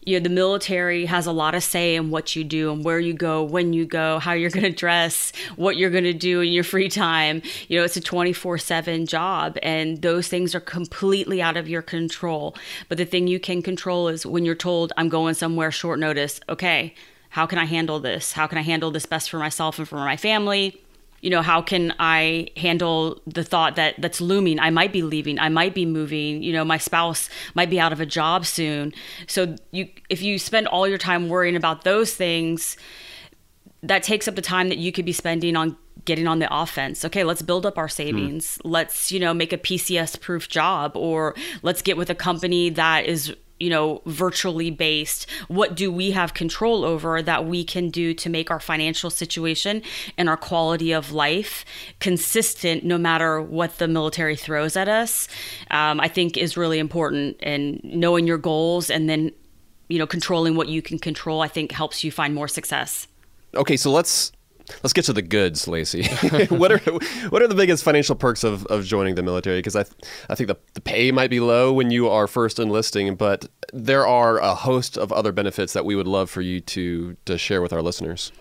[0.05, 2.99] you know the military has a lot of say in what you do and where
[2.99, 6.41] you go when you go how you're going to dress what you're going to do
[6.41, 7.43] in your free time.
[7.69, 12.57] You know it's a 24/7 job and those things are completely out of your control.
[12.89, 16.41] But the thing you can control is when you're told I'm going somewhere short notice.
[16.49, 16.95] Okay
[17.31, 18.33] how can I handle this?
[18.33, 20.83] How can I handle this best for myself and for my family
[21.21, 24.59] you know how can i handle the thought that that's looming?
[24.59, 25.39] I might be leaving.
[25.39, 26.43] I might be moving.
[26.43, 28.93] You know my spouse might be out of a job soon.
[29.27, 32.77] So you if you spend all your time worrying about those things
[33.83, 37.05] that takes up the time that you could be spending on getting on the offense.
[37.05, 37.93] Okay, let's build up our hmm.
[37.93, 38.59] savings.
[38.65, 43.07] Let's, you know, make a PCS proof job or let's get with a company that
[43.07, 45.27] is, you know, virtually based.
[45.49, 49.83] What do we have control over that we can do to make our financial situation
[50.17, 51.65] and our quality of life
[52.01, 55.29] consistent no matter what the military throws at us?
[55.71, 59.31] Um, I think is really important and knowing your goals and then,
[59.89, 63.07] you know, controlling what you can control, I think helps you find more success.
[63.55, 64.33] Okay, so let's
[64.83, 66.07] let's get to the goods, Lacey.
[66.49, 66.79] what are
[67.29, 69.59] what are the biggest financial perks of, of joining the military?
[69.59, 69.97] Because I th-
[70.29, 74.07] I think the, the pay might be low when you are first enlisting, but there
[74.07, 77.63] are a host of other benefits that we would love for you to to share
[77.63, 78.33] with our listeners.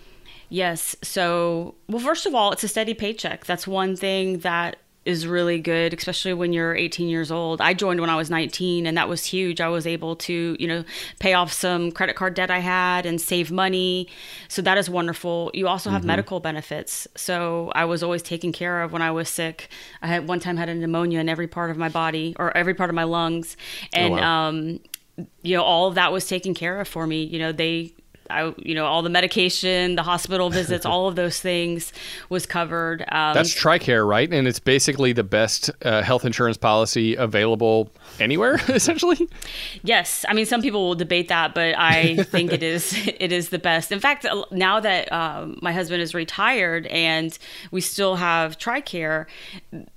[0.50, 0.96] Yes.
[1.04, 3.46] So, well, first of all, it's a steady paycheck.
[3.46, 7.62] That's one thing that is really good, especially when you're 18 years old.
[7.62, 9.62] I joined when I was 19, and that was huge.
[9.62, 10.83] I was able to, you know,
[11.19, 14.07] pay off some credit card debt I had and save money.
[14.49, 15.51] So that is wonderful.
[15.53, 17.07] You also have medical benefits.
[17.15, 19.69] So I was always taken care of when I was sick.
[20.01, 22.73] I had one time had a pneumonia in every part of my body or every
[22.73, 23.55] part of my lungs,
[23.93, 24.47] and wow.
[24.47, 24.79] um,
[25.41, 27.23] you know, all of that was taken care of for me.
[27.23, 27.93] You know, they
[28.30, 31.92] I, you know, all the medication, the hospital visits, all of those things
[32.30, 33.02] was covered.
[33.12, 34.32] Um, That's TRICARE, right?
[34.32, 39.28] And it's basically the best uh, health insurance policy available anywhere, essentially.
[39.84, 43.50] Yes, I mean some people will debate that, but I think it is it is
[43.50, 43.92] the best.
[43.92, 47.38] In fact, now that um, my husband is retired and
[47.72, 49.26] we still have TRICARE,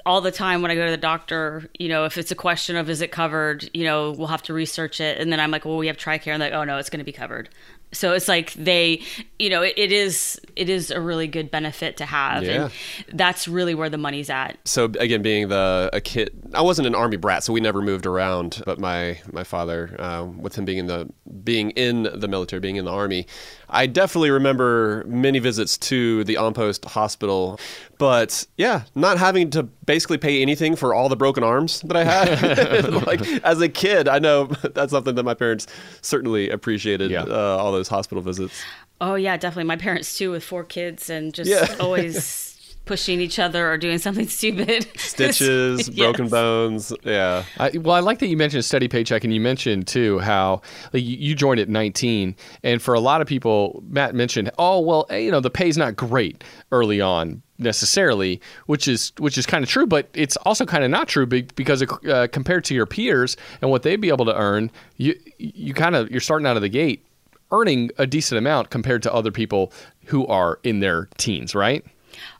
[0.06, 2.76] all the time when I go to the doctor, you know, if it's a question
[2.76, 5.64] of is it covered, you know, we'll have to research it, and then I'm like,
[5.64, 7.48] well, we have TRICARE, and like, oh no, it's going to be covered.
[7.92, 9.02] So it's like they,
[9.38, 12.70] you know, it, it is it is a really good benefit to have, Yeah.
[13.08, 14.56] and that's really where the money's at.
[14.66, 18.06] So again, being the a kid, I wasn't an army brat, so we never moved
[18.06, 18.62] around.
[18.64, 21.08] But my my father, uh, with him being in the
[21.44, 23.26] being in the military, being in the army,
[23.72, 27.58] I definitely remember many visits to the on post hospital.
[27.98, 32.04] But yeah, not having to basically pay anything for all the broken arms that I
[32.04, 32.92] had.
[33.06, 35.66] like as a kid, I know that's something that my parents
[36.02, 37.10] certainly appreciated.
[37.10, 37.22] Yeah.
[37.22, 38.62] Uh, all those hospital visits.
[39.00, 39.64] Oh yeah, definitely.
[39.64, 41.74] My parents too, with four kids, and just Yeah.
[41.80, 42.51] always
[42.92, 44.86] pushing each other or doing something stupid.
[44.98, 45.96] Stitches, Yes.
[45.96, 46.92] broken bones.
[47.04, 47.44] Yeah.
[47.58, 50.60] I, well, I like that you mentioned steady paycheck, and you mentioned too how
[50.92, 54.78] like you, you joined at 19, and for a lot of people, Matt mentioned, oh
[54.80, 59.46] well, eh, you know, the pay's not great early on necessarily, which is which is
[59.46, 62.84] kind of true, but it's also kind of not true because uh, compared to your
[62.84, 66.56] peers and what they'd be able to earn, you you kind of you're starting out
[66.56, 67.06] of the gate
[67.52, 69.72] earning a decent amount compared to other people
[70.06, 71.84] who are in their teens, right?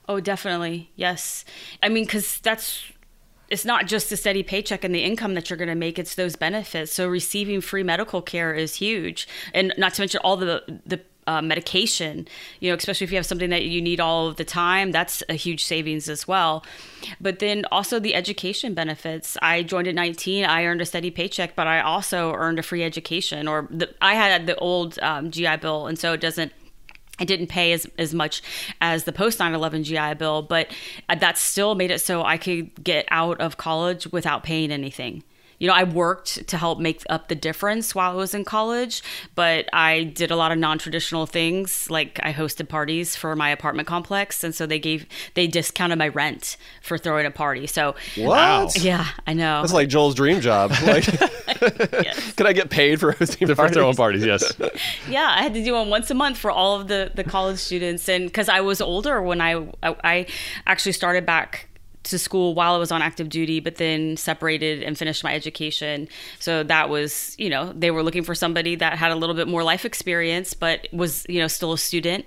[0.08, 0.90] Oh, definitely.
[0.96, 1.44] Yes.
[1.82, 2.84] I mean, because that's
[3.48, 6.14] it's not just the steady paycheck and the income that you're going to make; it's
[6.14, 6.92] those benefits.
[6.92, 11.42] So receiving free medical care is huge, and not to mention all the the uh,
[11.42, 12.26] medication.
[12.60, 15.22] You know, especially if you have something that you need all of the time, that's
[15.28, 16.64] a huge savings as well.
[17.20, 19.36] But then also the education benefits.
[19.42, 20.44] I joined at 19.
[20.44, 23.46] I earned a steady paycheck, but I also earned a free education.
[23.46, 26.52] Or the, I had the old um, GI Bill, and so it doesn't
[27.22, 28.42] I didn't pay as, as much
[28.80, 30.74] as the post 9 11 GI Bill, but
[31.08, 35.22] uh, that still made it so I could get out of college without paying anything.
[35.62, 39.00] You know, I worked to help make up the difference while I was in college,
[39.36, 41.88] but I did a lot of non-traditional things.
[41.88, 46.08] Like I hosted parties for my apartment complex, and so they gave they discounted my
[46.08, 47.68] rent for throwing a party.
[47.68, 48.76] So What?
[48.82, 49.60] yeah, I know.
[49.62, 50.72] That's like Joel's dream job.
[50.82, 51.06] Like,
[52.02, 52.32] Yes.
[52.36, 53.76] can I get paid for hosting For parties?
[53.76, 54.52] throwing parties, yes.
[55.08, 57.60] Yeah, I had to do one once a month for all of the the college
[57.60, 60.26] students, and because I was older when I, I I
[60.66, 61.68] actually started back
[62.04, 66.08] to school while I was on active duty, but then separated and finished my education.
[66.38, 69.48] So that was, you know, they were looking for somebody that had a little bit
[69.48, 72.24] more life experience, but was, you know, still a student.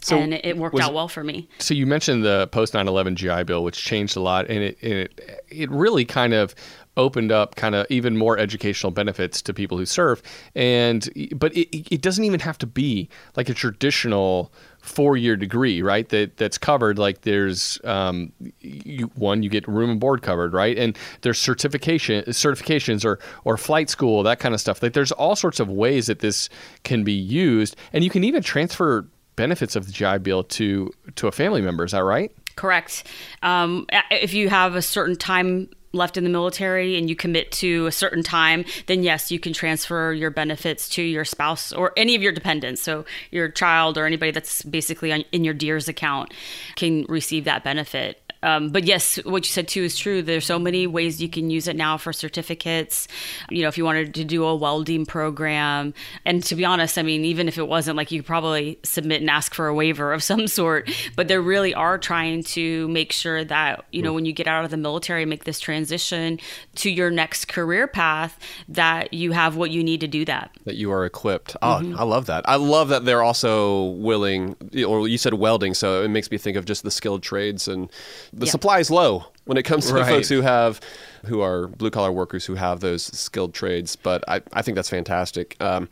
[0.00, 1.48] So and it worked was- out well for me.
[1.58, 4.92] So you mentioned the post 9/11 GI Bill, which changed a lot, and it and
[4.94, 6.56] it it really kind of
[6.96, 10.20] opened up kind of even more educational benefits to people who serve.
[10.56, 16.08] And but it, it doesn't even have to be like a traditional four-year degree, right?
[16.10, 16.98] That that's covered.
[16.98, 20.76] Like there's um, you, one, you get room and board covered, right?
[20.76, 24.82] And there's certification certifications or or flight school, that kind of stuff.
[24.82, 26.48] Like there's all sorts of ways that this
[26.84, 31.28] can be used, and you can even transfer benefits of the GI Bill to to
[31.28, 31.84] a family member.
[31.84, 32.30] Is that right?
[32.56, 33.06] Correct.
[33.42, 37.86] Um, if you have a certain time left in the military and you commit to
[37.86, 42.14] a certain time, then yes, you can transfer your benefits to your spouse or any
[42.14, 42.82] of your dependents.
[42.82, 46.32] So your child or anybody that's basically on, in your DEERS account
[46.76, 48.21] can receive that benefit.
[48.42, 50.22] Um, but yes, what you said too is true.
[50.22, 53.08] There's so many ways you can use it now for certificates.
[53.50, 57.02] You know, if you wanted to do a welding program, and to be honest, I
[57.02, 60.12] mean, even if it wasn't, like you could probably submit and ask for a waiver
[60.12, 60.90] of some sort.
[61.16, 64.64] But they really are trying to make sure that you know when you get out
[64.64, 66.38] of the military, make this transition
[66.76, 70.50] to your next career path, that you have what you need to do that.
[70.64, 71.56] that you are equipped.
[71.62, 72.48] Oh, I love that.
[72.48, 76.56] I love that they're also willing, or you said welding, so it makes me think
[76.56, 77.90] of just the skilled trades and
[78.32, 78.52] the Yeah.
[78.52, 80.06] supply is low when it comes to Right.
[80.06, 80.80] folks who have,
[81.26, 83.96] who are blue collar workers who have those skilled trades.
[83.96, 85.56] But I, I think that's fantastic.
[85.60, 85.88] Um,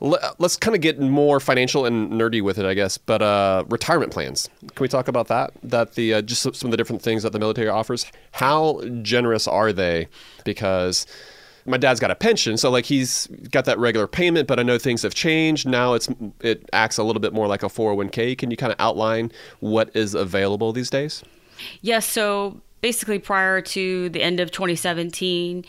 [0.00, 2.98] le- let's kind of get more financial and nerdy with it, I guess.
[2.98, 4.48] But uh, retirement plans.
[4.74, 5.52] Can we talk about that?
[5.62, 8.06] That the uh, just some of the different things that the military offers.
[8.32, 10.08] How generous are they?
[10.44, 11.06] Because
[11.66, 14.78] my dad's got a pension, so like he's got that regular payment, but I know
[14.78, 15.68] things have changed.
[15.68, 16.08] Now it's
[16.40, 18.36] it acts a little bit more like a 401k.
[18.38, 19.30] Can you kind of outline
[19.60, 21.22] what is available these days?
[21.82, 22.06] Yes.
[22.06, 25.64] so basically, prior to the end of 2017,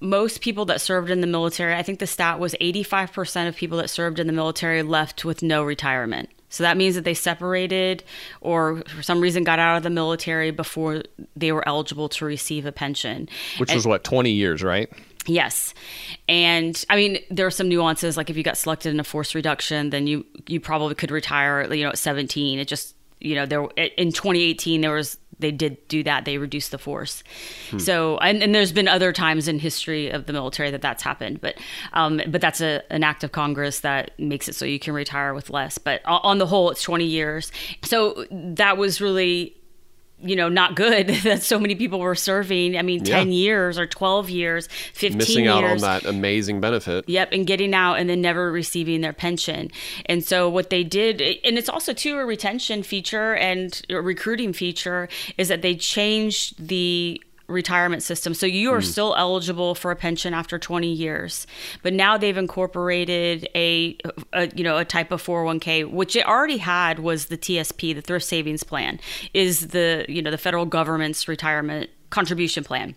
[0.00, 3.78] most people that served in the military, I think the stat was 85% of people
[3.78, 6.28] that served in the military left with no retirement.
[6.50, 8.04] So that means that they separated
[8.40, 11.02] or for some reason got out of the military before
[11.34, 13.28] they were eligible to receive a pension.
[13.58, 14.88] Which And- was what 20 years, right?
[15.26, 15.72] Yes.
[16.28, 18.16] And I mean, there are some nuances.
[18.16, 21.72] Like if you got selected in a force reduction, then you, you probably could retire,
[21.72, 22.58] you know, at 17.
[22.58, 22.94] It just,
[23.24, 23.64] you know, there
[23.96, 26.24] in 2018, there was, they did do that.
[26.24, 27.24] They reduced the force.
[27.70, 27.78] Hmm.
[27.78, 31.40] So, and, and there's been other times in history of the military that that's happened,
[31.40, 31.58] but,
[31.92, 35.34] um, but that's a, an act of Congress that makes it so you can retire
[35.34, 35.78] with less.
[35.78, 37.50] But on the whole, it's 20 years.
[37.82, 39.56] So that was really
[40.24, 43.32] you know not good that so many people were serving i mean 10 yeah.
[43.32, 45.54] years or 12 years 15 missing years.
[45.54, 49.70] out on that amazing benefit yep and getting out and then never receiving their pension
[50.06, 54.52] and so what they did and it's also too a retention feature and a recruiting
[54.52, 58.34] feature is that they changed the retirement system.
[58.34, 58.84] So you are mm.
[58.84, 61.46] still eligible for a pension after 20 years.
[61.82, 63.96] But now they've incorporated a,
[64.32, 68.00] a, you know a type of 401k which it already had was the TSP, the
[68.00, 69.00] thrift savings plan
[69.32, 72.94] is the you know the federal government's retirement contribution plan.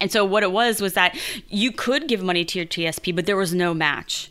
[0.00, 1.18] And so what it was was that
[1.48, 4.30] you could give money to your TSP but there was no match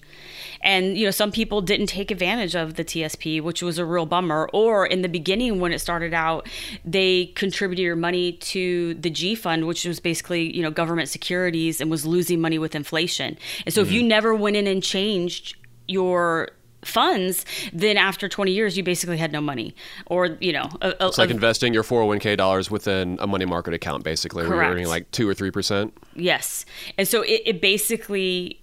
[0.61, 4.05] and you know some people didn't take advantage of the TSP which was a real
[4.05, 6.47] bummer or in the beginning when it started out
[6.85, 11.81] they contributed your money to the G fund which was basically you know government securities
[11.81, 13.89] and was losing money with inflation and so mm-hmm.
[13.89, 15.55] if you never went in and changed
[15.87, 16.49] your
[16.83, 19.75] funds, then after 20 years, you basically had no money.
[20.07, 23.45] Or, you know, a, a, it's like a, investing your 401k dollars within a money
[23.45, 24.55] market account, basically, correct.
[24.55, 25.91] where you're earning like 2 or 3%.
[26.15, 26.65] Yes.
[26.97, 28.59] And so it, it basically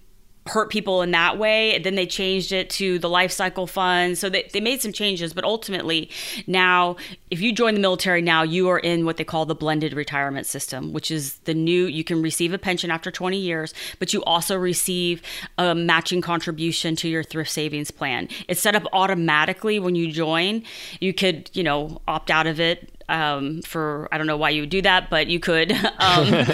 [0.47, 1.79] hurt people in that way.
[1.79, 4.17] Then they changed it to the life cycle fund.
[4.17, 6.09] So they, they made some changes, but ultimately
[6.45, 6.97] now,
[7.31, 10.45] if you join the military now, you are in what they call the blended retirement
[10.45, 14.23] system, which is the new, you can receive a pension after 20 years, but you
[14.23, 15.23] also receive
[15.57, 18.29] a matching contribution to your thrift savings plan.
[18.47, 20.63] It's set up automatically when you join.
[20.99, 24.61] You could, you know, opt out of it um, for, I don't know why you
[24.61, 25.71] would do that, but you could.
[25.97, 26.45] um,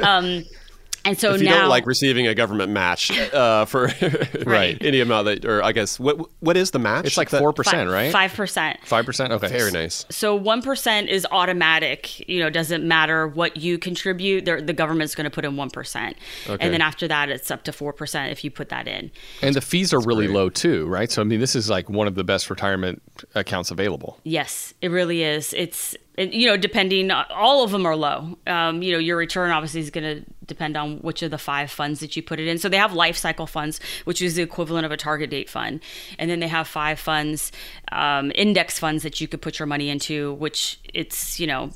[0.00, 0.44] um,
[1.08, 3.90] and so if you now, don't like receiving a government match uh, for
[4.46, 7.06] right any amount that, or I guess what what is the match?
[7.06, 8.12] It's like four percent, right?
[8.12, 8.80] Five percent.
[8.84, 9.32] Five percent.
[9.32, 10.04] Okay, very nice.
[10.10, 12.28] So one percent is automatic.
[12.28, 14.44] You know, doesn't matter what you contribute.
[14.44, 16.16] The government's going to put in one percent,
[16.48, 16.64] okay.
[16.64, 19.10] and then after that, it's up to four percent if you put that in.
[19.42, 20.36] And the fees are really great.
[20.36, 21.10] low too, right?
[21.10, 23.02] So I mean, this is like one of the best retirement
[23.34, 24.18] accounts available.
[24.24, 25.54] Yes, it really is.
[25.54, 28.36] It's you know, depending, all of them are low.
[28.46, 31.70] Um, you know, your return obviously is going to depend on which of the five
[31.70, 32.58] funds that you put it in.
[32.58, 35.80] So they have life cycle funds, which is the equivalent of a target date fund,
[36.18, 37.52] and then they have five funds,
[37.92, 41.70] um, index funds that you could put your money into, which it's you know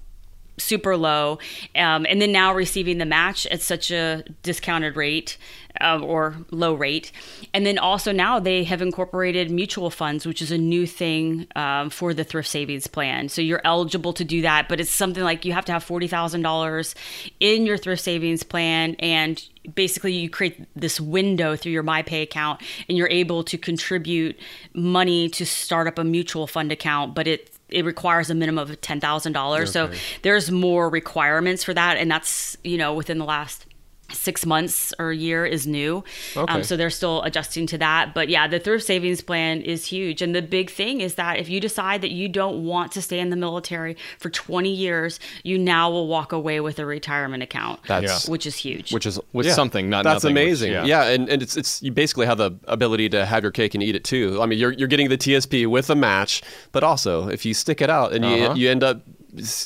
[0.58, 1.38] super low
[1.74, 5.38] um, and then now receiving the match at such a discounted rate
[5.80, 7.10] um, or low rate.
[7.54, 11.90] And then also now they have incorporated mutual funds which is a new thing um,
[11.90, 13.28] for the thrift savings plan.
[13.28, 16.94] So you're eligible to do that but it's something like you have to have $40000
[17.40, 19.42] in your thrift savings plan and
[19.74, 24.38] basically you create this window through your mypay account and you're able to contribute
[24.74, 28.80] money to start up a mutual fund account but it it requires a minimum of
[28.80, 29.42] ten thousand okay.
[29.42, 29.72] dollars.
[29.72, 29.90] So
[30.22, 33.66] there's more requirements for that, and that's you know within the last
[34.14, 36.04] six months or a year is new.
[36.36, 36.52] Um, okay.
[36.54, 38.14] Um, so they're still adjusting to that.
[38.14, 40.22] But yeah, the thrift savings plan is huge.
[40.22, 43.18] And the big thing is that if you decide that you don't want to stay
[43.18, 47.80] in the military for 20 years, you now will walk away with a retirement account,
[47.86, 48.92] that's, which is huge.
[48.92, 50.72] Which is with yeah, something, not That's nothing, amazing.
[50.72, 51.04] Which, yeah.
[51.04, 53.82] yeah, and, and it's, it's you basically have the ability to have your cake and
[53.82, 54.40] eat it too.
[54.40, 56.42] I mean, you're, you're getting the TSP with a match,
[56.72, 58.54] but also if you stick it out and uh-huh.
[58.54, 59.02] you, you end up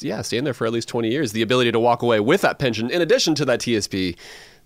[0.00, 2.58] yeah, staying there for at least 20 years, the ability to walk away with that
[2.58, 4.16] pension in addition to that TSP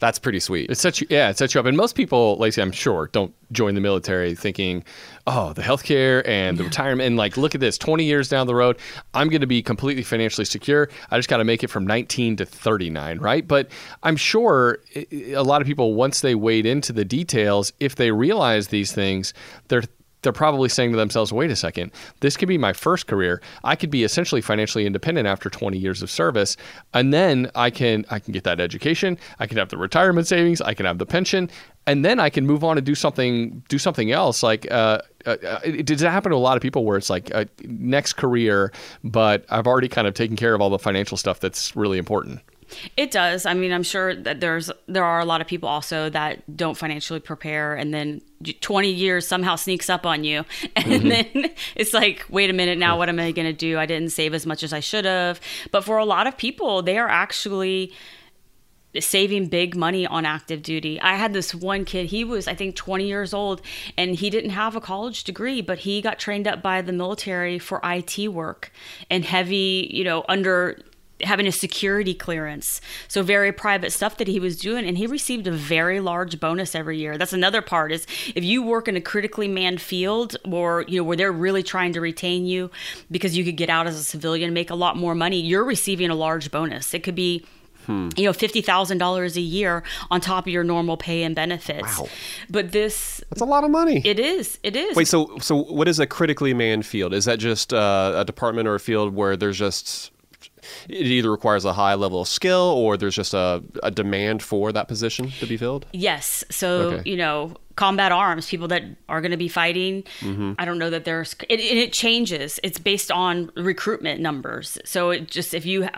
[0.01, 0.71] that's pretty sweet.
[0.71, 1.67] It sets you, yeah, it sets you up.
[1.67, 4.83] And most people, Lacey, I'm sure, don't join the military thinking,
[5.27, 6.69] oh, the healthcare and the yeah.
[6.69, 7.07] retirement.
[7.07, 8.79] And like, look at this 20 years down the road,
[9.13, 10.89] I'm going to be completely financially secure.
[11.11, 13.47] I just got to make it from 19 to 39, right?
[13.47, 13.71] But
[14.03, 14.79] I'm sure
[15.13, 19.35] a lot of people, once they wade into the details, if they realize these things,
[19.69, 19.85] they're
[20.23, 23.41] they're probably saying to themselves, wait a second, this could be my first career.
[23.65, 26.57] I could be essentially financially independent after 20 years of service.
[26.95, 30.61] And then I can I can get that education, I can have the retirement savings,
[30.61, 31.51] I can have the pension,
[31.87, 34.43] and then I can move on and do something do something else.
[34.43, 37.31] Like uh, uh, it, does it happen to a lot of people where it's like
[37.31, 38.73] a next career,
[39.05, 42.41] but I've already kind of taken care of all the financial stuff that's really important.
[42.97, 43.47] It does.
[43.47, 46.77] I mean, I'm sure that there's there are a lot of people also that don't
[46.77, 48.23] financially prepare, and then
[48.61, 50.45] 20 years somehow sneaks up on you,
[50.77, 51.09] and mm-hmm.
[51.09, 53.79] then it's like, wait a minute, now what am I going to do?
[53.79, 55.41] I didn't save as much as I should have.
[55.71, 57.93] But for a lot of people, they are actually
[58.99, 61.01] saving big money on active duty.
[61.01, 63.63] I had this one kid, he was I think 20 years old
[63.97, 67.59] and he didn't have a college degree, but he got trained up by the military
[67.59, 68.73] for IT work
[69.09, 70.81] and heavy, you know, under
[71.23, 72.81] having a security clearance.
[73.09, 76.75] So very private stuff that he was doing and he received a very large bonus
[76.75, 77.19] every year.
[77.19, 81.05] That's another part is if you work in a critically manned field or you know
[81.05, 82.71] where they're really trying to retain you
[83.11, 86.11] because you could get out as a civilian make a lot more money, you're receiving
[86.11, 86.95] a large bonus.
[86.95, 87.45] It could be
[87.89, 91.99] you know, fifty thousand dollars a year on top of your normal pay and benefits.
[91.99, 92.09] Wow.
[92.49, 94.03] But this, That's a lot of money.
[94.05, 94.97] it is, it is.
[94.97, 97.13] Wait, so so what is a critically manned field?
[97.13, 100.13] Is that just uh, a department or a field where there's just
[100.89, 104.73] it either requires a high level of skill or there's just a, a demand for
[104.73, 105.87] that position to be filled?
[105.93, 106.45] Yes.
[106.51, 107.11] So, Okay.
[107.11, 110.53] you know, combat arms, people that are going to be fighting, Mm-hmm.
[110.59, 112.61] I don't know that there's, it, it, it changes.
[112.63, 114.79] It's based on recruitment numbers.
[114.85, 115.89] So it just, if you,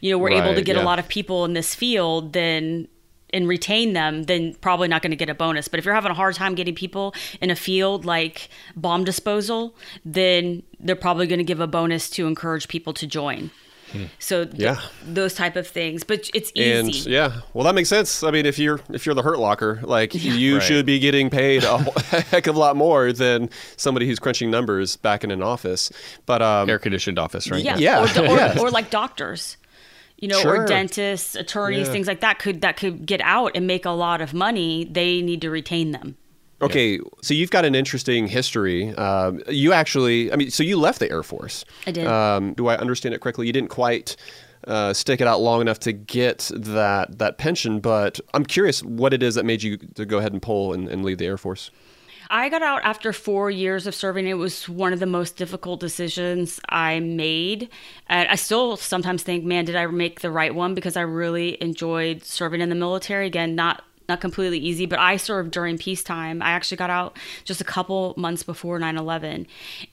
[0.00, 0.82] you know, we're able to get yeah.
[0.82, 2.88] a lot of people in this field, then,
[3.30, 5.66] and retain them, then probably not going to get a bonus.
[5.66, 9.74] But if you're having a hard time getting people in a field like bomb disposal,
[10.04, 13.50] then they're probably going to give a bonus to encourage people to join.
[14.18, 14.60] So th- Hmm.
[14.62, 14.76] Yeah.
[15.06, 17.10] those type of things, but it's And easy.
[17.10, 18.22] yeah, well, that makes sense.
[18.22, 20.62] I mean, if you're if you're the Hurt Locker, like you Right.
[20.62, 21.78] should be getting paid a
[22.30, 25.90] heck of a lot more than somebody who's crunching numbers back in an office.
[26.26, 27.62] But um, Air conditioned office, right?
[27.64, 28.58] Yeah, Yeah, Or, or, yeah.
[28.60, 29.56] or like doctors,
[30.18, 30.62] you know, Sure.
[30.62, 31.92] or dentists, attorneys, Yeah.
[31.92, 34.84] things like that could that could get out and make a lot of money.
[34.90, 36.16] They need to retain them.
[36.62, 38.94] Okay, so you've got an interesting history.
[38.94, 41.64] Um, you actually, I mean, so you left the Air Force.
[41.86, 42.06] I did.
[42.06, 43.46] Um, do I understand it correctly?
[43.46, 44.16] You didn't quite
[44.66, 49.12] uh, stick it out long enough to get that that pension, but I'm curious what
[49.12, 51.38] it is that made you to go ahead and pull and, and leave the Air
[51.38, 51.70] Force.
[52.30, 54.26] I got out after four years of serving.
[54.26, 57.68] It was one of the most difficult decisions I made.
[58.08, 60.74] And I still sometimes think, man, did I make the right one?
[60.74, 63.26] Because I really enjoyed serving in the military.
[63.26, 66.42] Again, not not completely easy, but I served during peacetime.
[66.42, 69.46] I actually got out just a couple months before 9/11.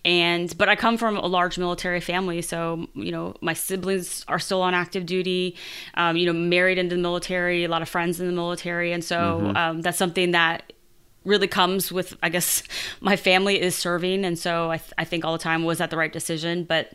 [0.03, 4.39] And but I come from a large military family, so you know, my siblings are
[4.39, 5.55] still on active duty.
[5.95, 9.03] Um, you know, married into the military, a lot of friends in the military, and
[9.03, 10.73] so um, that's something that
[11.23, 12.63] really comes with i guess
[12.99, 15.91] my family is serving and so i, th- I think all the time was that
[15.91, 16.93] the right decision but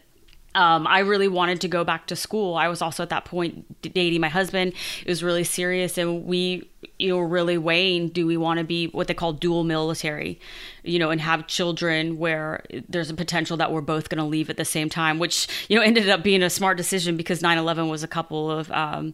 [0.56, 2.56] um, I really wanted to go back to school.
[2.56, 4.72] I was also at that point dating my husband.
[5.04, 6.66] It was really serious, and we,
[6.98, 10.40] you know, were really weighing: do we want to be what they call dual military,
[10.82, 14.48] you know, and have children where there's a potential that we're both going to leave
[14.48, 17.90] at the same time, which you know ended up being a smart decision because 9/11
[17.90, 18.70] was a couple of.
[18.72, 19.12] Um,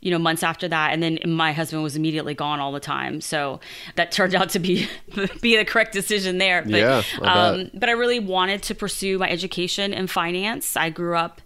[0.00, 3.20] you know months after that and then my husband was immediately gone all the time.
[3.20, 3.60] So
[3.96, 4.88] that turned out to be
[5.40, 6.62] be the correct decision there.
[6.62, 10.76] But Yeah, I um, but I really wanted to pursue my education in finance.
[10.76, 11.40] I grew up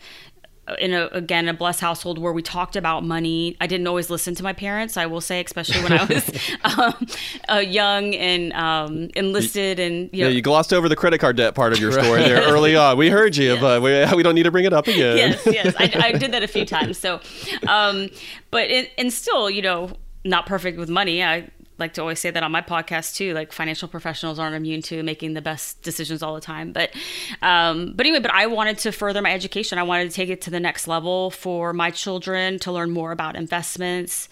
[0.79, 3.57] in a again a blessed household where we talked about money.
[3.61, 4.97] I didn't always listen to my parents.
[4.97, 7.07] I will say, especially when I was um,
[7.51, 11.55] uh, young and um, enlisted, and you Yeah, you glossed over the credit card debt
[11.55, 12.97] part of your story there early on.
[12.97, 15.17] We heard you, but we, we don't need to bring it up again.
[15.17, 16.97] yes, yes, I, I did that a few times.
[16.97, 17.21] So,
[17.67, 18.09] um,
[18.51, 19.91] but it, and still, you know,
[20.25, 21.25] not perfect with money.
[21.25, 21.49] I
[21.79, 23.35] like to always say that on my podcast too.
[23.35, 26.73] Like financial professionals aren't immune to making the best decisions all the time.
[26.73, 26.95] But,
[27.41, 29.79] um, but anyway, but I wanted to further my education.
[29.79, 33.13] I wanted to take it to the next level for my children to learn more
[33.13, 34.29] about investments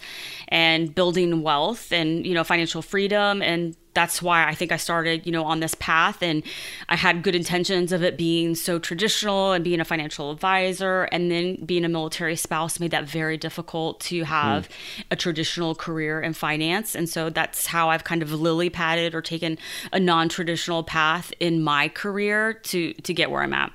[0.47, 5.25] and building wealth and you know financial freedom and that's why I think I started,
[5.25, 6.43] you know, on this path and
[6.87, 11.29] I had good intentions of it being so traditional and being a financial advisor and
[11.29, 14.25] then being a military spouse made that very difficult to hmm.
[14.25, 14.69] have
[15.09, 16.95] a traditional career in finance.
[16.95, 19.57] And so that's how I've kind of lily padded or taken
[19.91, 23.71] a non-traditional path in my career to to get where I'm at.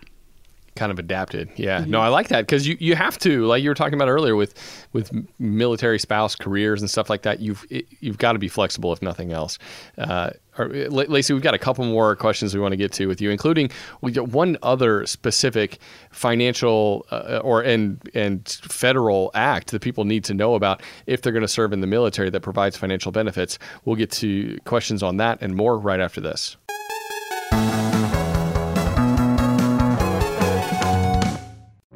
[0.77, 1.51] Kind of adapted.
[1.57, 1.91] Yeah, Mm-hmm.
[1.91, 4.37] no, I like that because you, you have to, like you were talking about earlier
[4.37, 4.55] with
[4.93, 7.41] with military spouse careers and stuff like that.
[7.41, 9.59] You've it, you've got to be flexible if nothing else.
[9.99, 13.29] Uh, Lacey, we've got a couple more questions we want to get to with you,
[13.31, 13.70] including
[14.01, 15.79] we got one other specific
[16.11, 21.33] financial uh, or and and federal act that people need to know about if they're
[21.33, 23.59] going to serve in the military that provides financial benefits.
[23.85, 26.57] We'll get to questions on that and more right after this.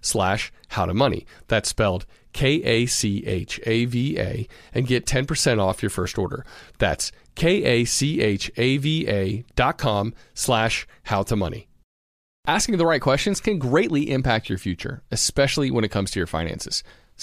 [0.00, 1.26] slash how to money.
[1.48, 2.88] That's spelled K-A-C-H-A-V-A
[4.74, 6.44] and get 10% off your first order.
[6.78, 7.84] That's K-A-C-H-A-V-A
[9.56, 11.68] dot com slash how to money.
[12.46, 16.26] Asking the right questions can greatly impact your future, especially when it comes to your
[16.26, 16.84] finances.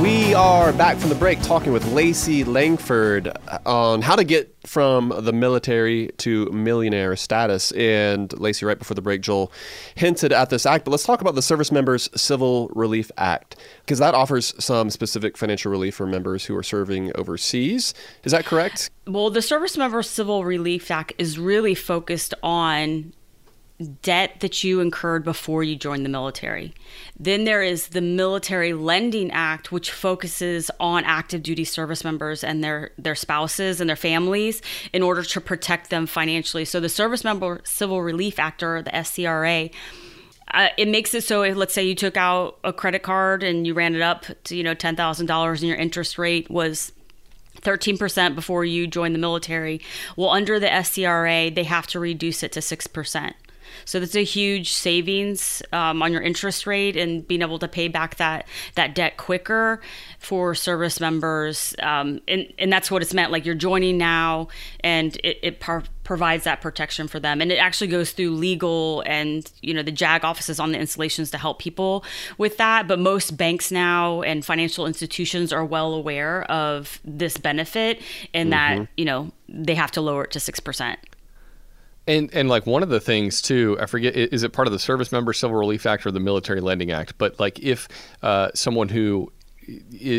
[0.00, 3.36] We are back from the break talking with Lacey Langford
[3.66, 7.72] on how to get from the military to millionaire status.
[7.72, 9.50] And Lacey, right before the break, Joel
[9.96, 13.98] hinted at this act, but let's talk about the Service Members Civil Relief Act because
[13.98, 17.92] that offers some specific financial relief for members who are serving overseas.
[18.22, 18.90] Is that correct?
[19.04, 23.14] Well, the Service Members Civil Relief Act is really focused on
[24.02, 26.74] debt that you incurred before you joined the military.
[27.18, 32.62] Then there is the Military Lending Act, which focuses on active duty service members and
[32.62, 34.60] their, their spouses and their families
[34.92, 36.64] in order to protect them financially.
[36.64, 39.72] So the Service Member Civil Relief Act, or the SCRA,
[40.52, 43.66] uh, it makes it so if let's say you took out a credit card and
[43.66, 46.90] you ran it up to you know ten thousand dollars and your interest rate was
[47.60, 49.80] 13% before you join the military.
[50.16, 53.34] Well, under the SCRA, they have to reduce it to 6%.
[53.88, 57.88] So that's a huge savings um, on your interest rate and being able to pay
[57.88, 59.80] back that that debt quicker
[60.18, 63.32] for service members, um, and and that's what it's meant.
[63.32, 64.48] Like you're joining now,
[64.80, 69.02] and it, it par- provides that protection for them, and it actually goes through legal
[69.06, 72.04] and you know the JAG offices on the installations to help people
[72.36, 72.88] with that.
[72.88, 78.02] But most banks now and financial institutions are well aware of this benefit,
[78.34, 80.98] and that you know they have to lower it to six percent.
[82.08, 84.78] And and like one of the things too, I forget is it part of the
[84.78, 87.18] Service Member Civil Relief Act or the Military Lending Act?
[87.18, 87.86] But like if
[88.22, 89.30] uh, someone who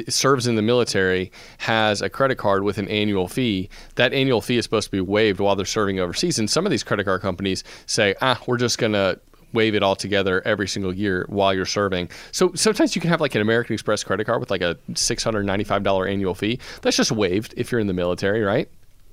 [0.08, 4.58] serves in the military has a credit card with an annual fee, that annual fee
[4.58, 6.38] is supposed to be waived while they're serving overseas.
[6.38, 9.18] And some of these credit card companies say, ah, we're just gonna
[9.52, 12.12] waive it all together every single year while you're serving.
[12.32, 16.08] So sometimes you can have like an American Express credit card with like a $695
[16.08, 16.60] annual fee.
[16.84, 18.70] That's just waived if you're in the military, right?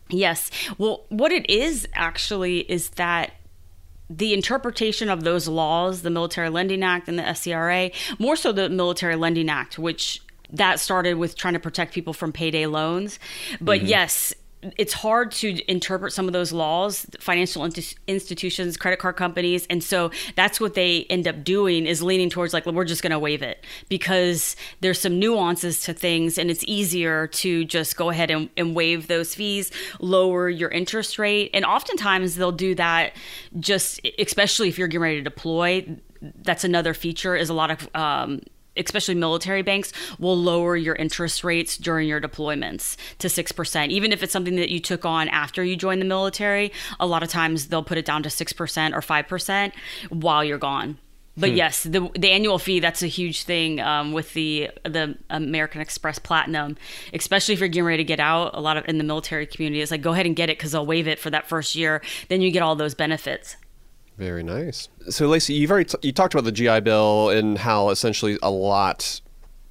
[0.09, 0.51] Yes.
[0.79, 3.33] Well, what it is actually is that
[4.09, 8.69] the interpretation of those laws, the Military Lending Act and the SCRA, more so the
[8.69, 13.19] Military Lending Act, which that started with trying to protect people from payday loans.
[13.61, 13.89] But mm-hmm.
[13.89, 14.33] yes,
[14.77, 17.65] it's hard to interpret some of those laws, financial
[18.07, 22.53] institutions, credit card companies, and so that's what they end up doing is leaning towards
[22.53, 26.51] like well, we're just going to waive it because there's some nuances to things, and
[26.51, 31.51] it's easier to just go ahead and, and waive those fees, lower your interest rate,
[31.55, 33.13] and oftentimes they'll do that
[33.61, 35.87] just especially if you're getting ready to deploy.
[36.21, 38.41] That's another feature is a lot of um,
[38.77, 43.89] especially military banks, will lower your interest rates during your deployments to 6%.
[43.89, 47.23] Even if it's something that you took on after you joined the military, a lot
[47.23, 49.73] of times they'll put it down to 6% or 5%
[50.11, 50.99] while you're gone.
[51.39, 55.83] But yes, the the annual fee that's a huge thing um, with the the American
[55.83, 56.79] Express Platinum,
[57.13, 58.53] especially if you're getting ready to get out.
[58.55, 60.73] A lot of in the military community, it's like go ahead and get it because
[60.73, 62.01] they'll waive it for that first year.
[62.29, 63.57] Then you get all those benefits.
[64.19, 64.89] Very nice.
[65.11, 68.51] So, Lacey, you've already t- you talked about the GI Bill and how essentially a
[68.51, 69.21] lot,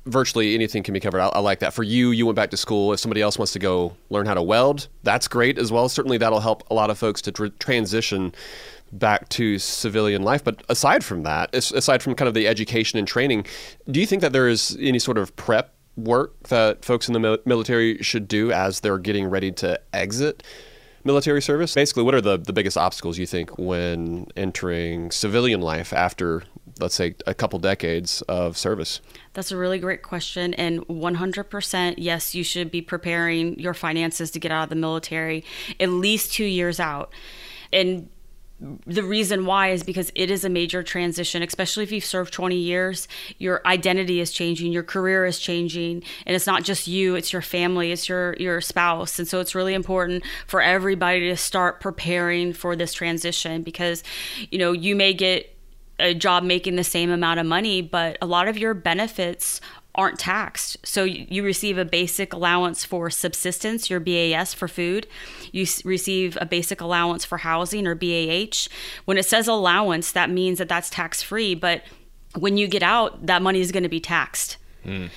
[0.06, 1.20] virtually anything can be covered.
[1.20, 1.74] I, I like that.
[1.74, 2.93] For you, you went back to school.
[2.93, 5.89] If somebody else wants to go learn how to weld, that's great as well.
[5.89, 8.36] Certainly, that'll help a lot of folks to tr- transition
[8.91, 10.43] back to civilian life.
[10.43, 13.48] But aside from that, as- aside from kind of the education and training,
[13.89, 17.20] do you think that there is any sort of prep work that folks in the
[17.20, 20.43] mil- military should do as they're getting ready to exit?
[21.06, 21.74] Military service?
[21.74, 26.43] Basically, what are the, the biggest obstacles you think when entering civilian life after,
[26.80, 28.99] let's say, a couple decades of service?
[29.34, 30.53] That's a really great question.
[30.56, 35.45] And 100%, yes, you should be preparing your finances to get out of the military
[35.80, 37.14] at least two years out.
[37.72, 38.10] And
[38.60, 42.56] the reason why is because it is a major transition, especially if you've served 20
[42.56, 43.08] years.
[43.38, 47.41] Your identity is changing, your career is changing, and it's not just you, it's your
[47.41, 49.20] family, it's your your spouse.
[49.20, 54.03] And so it's really important for everybody to start preparing for this transition because
[54.49, 55.51] you know, you may get
[55.99, 59.60] a job making the same amount of money, but a lot of your benefits
[59.96, 60.78] aren't taxed.
[60.86, 65.08] So you receive a basic allowance for subsistence, your BAS for food.
[65.52, 68.68] You receive a basic allowance for housing or BAH.
[69.06, 71.84] When it says allowance, that means that that's tax free, but
[72.38, 74.58] when you get out, that money is going to be taxed.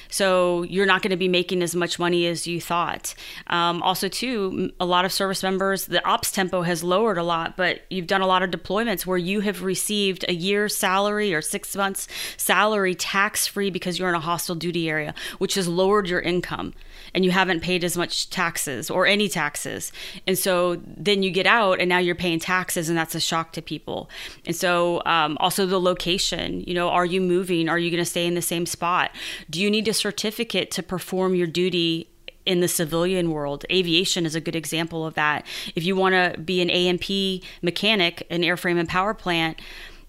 [0.09, 3.15] So you're not going to be making as much money as you thought.
[3.49, 7.57] Um, also, too, a lot of service members, the ops tempo has lowered a lot,
[7.57, 11.43] but you've done a lot of deployments where you have received a year's salary or
[11.43, 16.09] six months salary tax free because you're in a hostile duty area, which has lowered
[16.09, 16.75] your income
[17.15, 19.93] and you haven't paid as much taxes or any taxes.
[20.27, 23.53] And so then you get out and now you're paying taxes, and that's a shock
[23.53, 24.09] to people.
[24.47, 27.69] And so um, also the location, you know, are you moving?
[27.69, 29.11] Are you going to stay in the same spot?
[29.51, 32.11] Do you need a certificate to perform your duty
[32.49, 33.67] in the civilian world.
[33.71, 35.45] Aviation is a good example of that.
[35.75, 39.61] If you want to be an A&P mechanic, an airframe and power plant,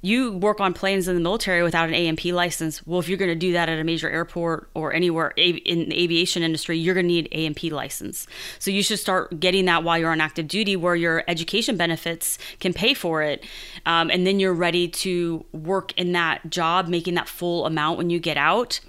[0.01, 2.85] you work on planes in the military without an A&P license.
[2.87, 6.03] Well, if you're going to do that at a major airport or anywhere in the
[6.03, 8.25] aviation industry, you're going to need A&P license.
[8.59, 12.37] So you should start getting that while you're on active duty, where your education benefits
[12.59, 13.45] can pay for it,
[13.85, 18.09] um, and then you're ready to work in that job, making that full amount when
[18.09, 18.79] you get out.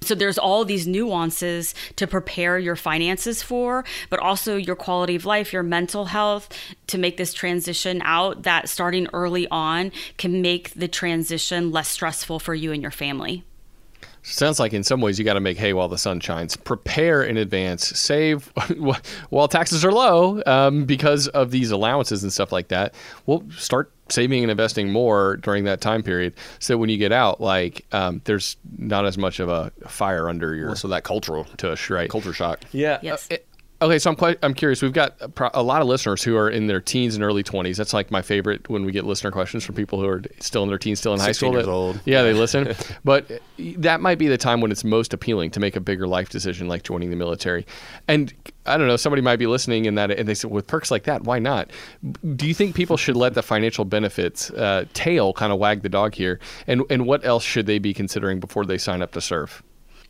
[0.00, 5.26] So there's all these nuances to prepare your finances for, but also your quality of
[5.26, 6.48] life, your mental health
[6.88, 12.38] to make this transition out that starting early on can make the transition less stressful
[12.38, 13.44] for you and your family.
[14.22, 16.56] Sounds like in some ways you got to make hay while the sun shines.
[16.56, 17.88] Prepare in advance.
[17.98, 18.46] Save
[19.30, 22.94] while taxes are low um, because of these allowances and stuff like that.
[23.26, 27.40] We'll start saving and investing more during that time period, so when you get out,
[27.40, 31.90] like um, there's not as much of a fire under your so that cultural tush,
[31.90, 32.10] right?
[32.10, 32.62] Culture shock.
[32.72, 32.98] Yeah.
[33.02, 33.28] Yes.
[33.30, 33.47] Uh, it,
[33.80, 34.82] Okay, so I'm quite I'm curious.
[34.82, 37.44] We've got a, pro- a lot of listeners who are in their teens and early
[37.44, 37.76] 20s.
[37.76, 40.68] That's like my favorite when we get listener questions from people who are still in
[40.68, 41.52] their teens, still in high school.
[41.52, 42.00] years that- old.
[42.04, 42.74] Yeah, they listen.
[43.04, 46.28] but that might be the time when it's most appealing to make a bigger life
[46.28, 47.66] decision like joining the military.
[48.08, 48.34] And
[48.66, 51.04] I don't know, somebody might be listening in that and they say with perks like
[51.04, 51.70] that, why not?
[52.34, 55.88] Do you think people should let the financial benefits uh, tail kind of wag the
[55.88, 56.40] dog here?
[56.66, 59.62] And and what else should they be considering before they sign up to serve?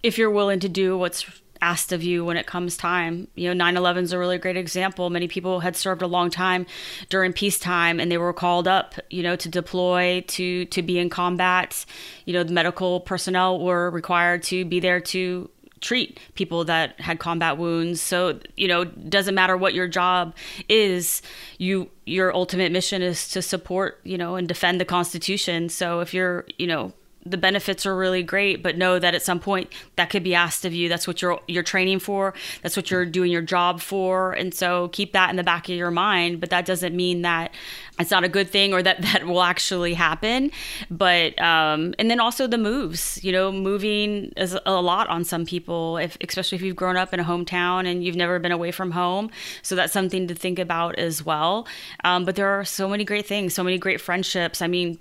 [0.03, 1.27] if you're willing to do what's
[1.61, 3.29] asked of you when it comes time.
[3.35, 5.11] You know, 9/11 is a really great example.
[5.11, 6.67] Many people had served a long time
[7.09, 11.11] during peacetime and they were called up, you know, to deploy to to be in
[11.11, 11.85] combat.
[12.25, 15.51] You know, the medical personnel were required to be there to
[15.81, 18.01] treat people that had combat wounds.
[18.01, 20.35] So, you know, doesn't matter what your job
[20.69, 21.23] is,
[21.59, 25.69] you your ultimate mission is to support, you know, and defend the constitution.
[25.69, 26.93] So if you're, you know,
[27.31, 30.65] the benefits are really great, but know that at some point that could be asked
[30.65, 30.89] of you.
[30.89, 32.35] That's what you're you're training for.
[32.63, 34.33] That's what you're doing your job for.
[34.33, 36.41] And so keep that in the back of your mind.
[36.41, 37.53] But that doesn't mean that
[37.99, 40.51] it's not a good thing or that that will actually happen.
[40.91, 43.23] But um, and then also the moves.
[43.23, 47.13] You know, moving is a lot on some people, if, especially if you've grown up
[47.13, 49.31] in a hometown and you've never been away from home.
[49.63, 51.67] So that's something to think about as well.
[52.05, 54.63] Um, but there are so many great things, so many great friendships.
[54.63, 54.99] I mean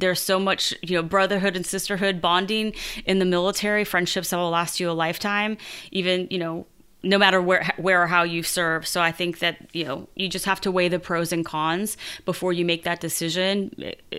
[0.00, 2.74] there's so much you know brotherhood and sisterhood bonding
[3.04, 5.56] in the military friendships that will last you a lifetime
[5.90, 6.66] even you know
[7.02, 8.86] no matter where where or how you serve.
[8.86, 11.96] So i think that you know you just have to weigh the pros and cons
[12.24, 13.72] before you make that decision.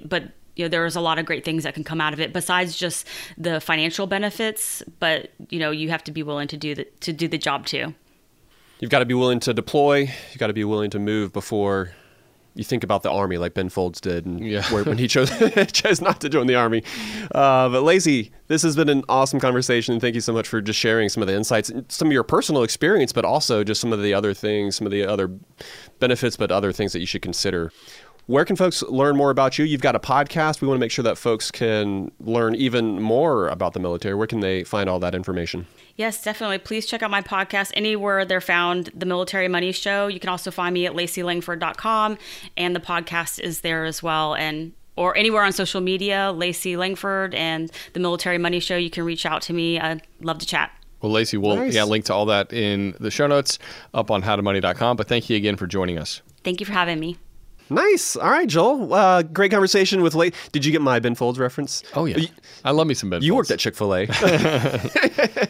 [0.06, 2.34] But you know there's a lot of great things that can come out of it
[2.34, 3.08] besides just
[3.38, 4.84] the financial benefits.
[5.00, 7.66] But you know you have to be willing to do the to do the job
[7.66, 7.94] too.
[8.80, 10.10] You've got to be willing to deploy.
[10.30, 11.92] You've got to be willing to move before
[12.60, 14.62] you think about the army, like Ben Folds did, and Yeah.
[14.72, 15.32] where, when he chose
[15.72, 16.84] chose not to join the army.
[17.34, 20.78] Uh, but Lacey, this has been an awesome conversation, thank you so much for just
[20.78, 24.02] sharing some of the insights, some of your personal experience, but also just some of
[24.04, 25.32] the other things, some of the other
[26.00, 27.72] benefits, but other things that you should consider.
[28.30, 29.66] Where can folks learn more about you?
[29.66, 30.62] You've got a podcast.
[30.62, 34.14] We want to make sure that folks can learn even more about the military.
[34.14, 35.66] Where can they find all that information?
[35.96, 36.60] Yes, definitely.
[36.60, 40.06] Please check out my podcast anywhere they're found, The Military Money Show.
[40.06, 42.20] You can also find me at laceylangford.com,
[42.56, 44.36] and the podcast is there as well.
[44.36, 48.78] And or anywhere on social media, Lacey Langford and The Military Money Show.
[48.78, 49.80] You can reach out to me.
[49.80, 50.72] I'd love to chat.
[51.02, 51.74] Well, Lacey, we'll Nice.
[51.74, 53.58] yeah link to all that in the show notes
[53.94, 54.98] up on howtomoney.com.
[54.98, 56.22] But thank you again for joining us.
[56.44, 57.18] Thank you for having me.
[57.70, 58.16] Nice.
[58.16, 58.94] All right, Joel.
[58.94, 60.34] Uh, great conversation with late.
[60.52, 61.84] Did you get my Ben Folds reference?
[61.96, 62.28] Oh yeah, You,
[62.66, 63.22] I love me some Ben.
[63.22, 63.50] you Folds.
[63.50, 64.06] worked at Chick Fil A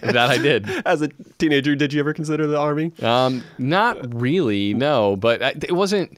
[0.02, 0.18] that.
[0.30, 0.68] I did.
[0.86, 1.08] as a
[1.38, 1.76] teenager.
[1.76, 2.92] Did you ever consider the army?
[3.02, 5.16] Um, not really, no.
[5.16, 6.18] But I, it wasn't.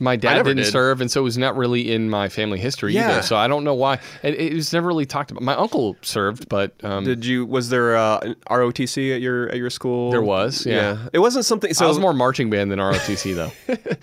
[0.00, 0.66] My dad didn't did.
[0.66, 3.10] serve, and so it was not really in my family history Yeah.
[3.12, 3.22] either.
[3.22, 4.00] So I don't know why.
[4.24, 5.42] It, it was never really talked about.
[5.44, 7.46] My uncle served, but um, Did you?
[7.46, 10.10] Was there uh, an ROTC at your at your school?
[10.10, 11.06] There was, yeah.
[11.12, 11.72] It wasn't something.
[11.74, 13.52] So I was more marching band than ROTC though.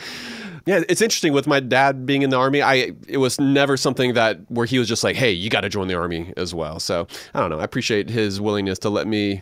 [0.68, 2.62] Yeah, it's interesting with my dad being in the army.
[2.62, 5.70] I it was never something that where he was just like, "Hey, you got to
[5.70, 7.60] join the army as well." So I don't know.
[7.60, 9.42] I appreciate his willingness to let me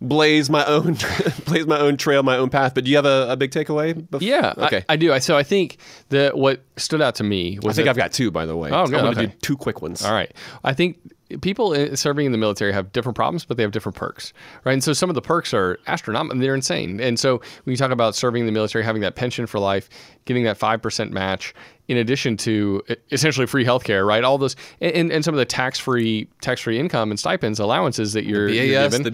[0.00, 0.96] blaze my own
[1.46, 2.74] blaze my own trail, my own path.
[2.74, 3.94] But do you have a, a big takeaway?
[3.94, 4.84] bef- Yeah, Okay.
[4.88, 5.12] I, I do.
[5.12, 5.78] I so I think
[6.10, 8.56] that what stood out to me was I think that- I've got two, by the
[8.56, 8.70] way.
[8.70, 9.32] Oh, good, I'm going to okay.
[9.32, 10.04] do two quick ones.
[10.04, 10.32] All right.
[10.64, 10.98] I think
[11.40, 14.32] people eh, serving in the military have different problems, but they have different perks,
[14.64, 14.72] right?
[14.72, 17.00] And so some of the perks are astronomical; they're insane.
[17.00, 19.88] And so when you talk about serving in the military, having that pension for life,
[20.24, 21.54] getting that five percent match,
[21.88, 22.82] in addition to
[23.12, 24.24] essentially free healthcare, right?
[24.24, 28.12] All those and, and some of the tax free tax free income and stipends allowances
[28.14, 29.02] that you're, you're given.
[29.04, 29.10] the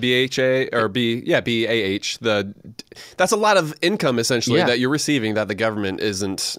[0.70, 2.18] BHA or B, yeah, BAH.
[2.20, 2.54] The
[3.16, 4.66] that's a lot of income essentially Yeah.
[4.66, 6.56] that you're receiving that the government isn't.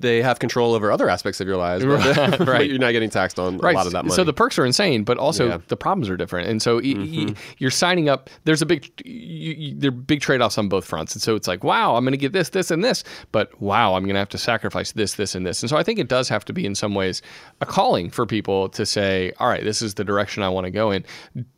[0.00, 2.68] They have control over other aspects of your lives, Right, right.
[2.68, 4.14] you're not getting taxed on a lot of that money.
[4.14, 5.54] So the perks are insane, but also Yeah.
[5.54, 5.64] Mm-hmm.
[5.68, 6.48] the problems are different.
[6.48, 8.28] And so y- you're signing up.
[8.44, 11.14] There's a big, you, you, there are big trade offs on both fronts.
[11.14, 13.02] And so it's like, wow, I'm going to get this, this, and this,
[13.32, 15.55] but wow, I'm going to have to sacrifice this, this, and this.
[15.62, 17.22] And so I think it does have to be in some ways
[17.60, 20.70] a calling for people to say, all right, this is the direction I want to
[20.70, 21.04] go in.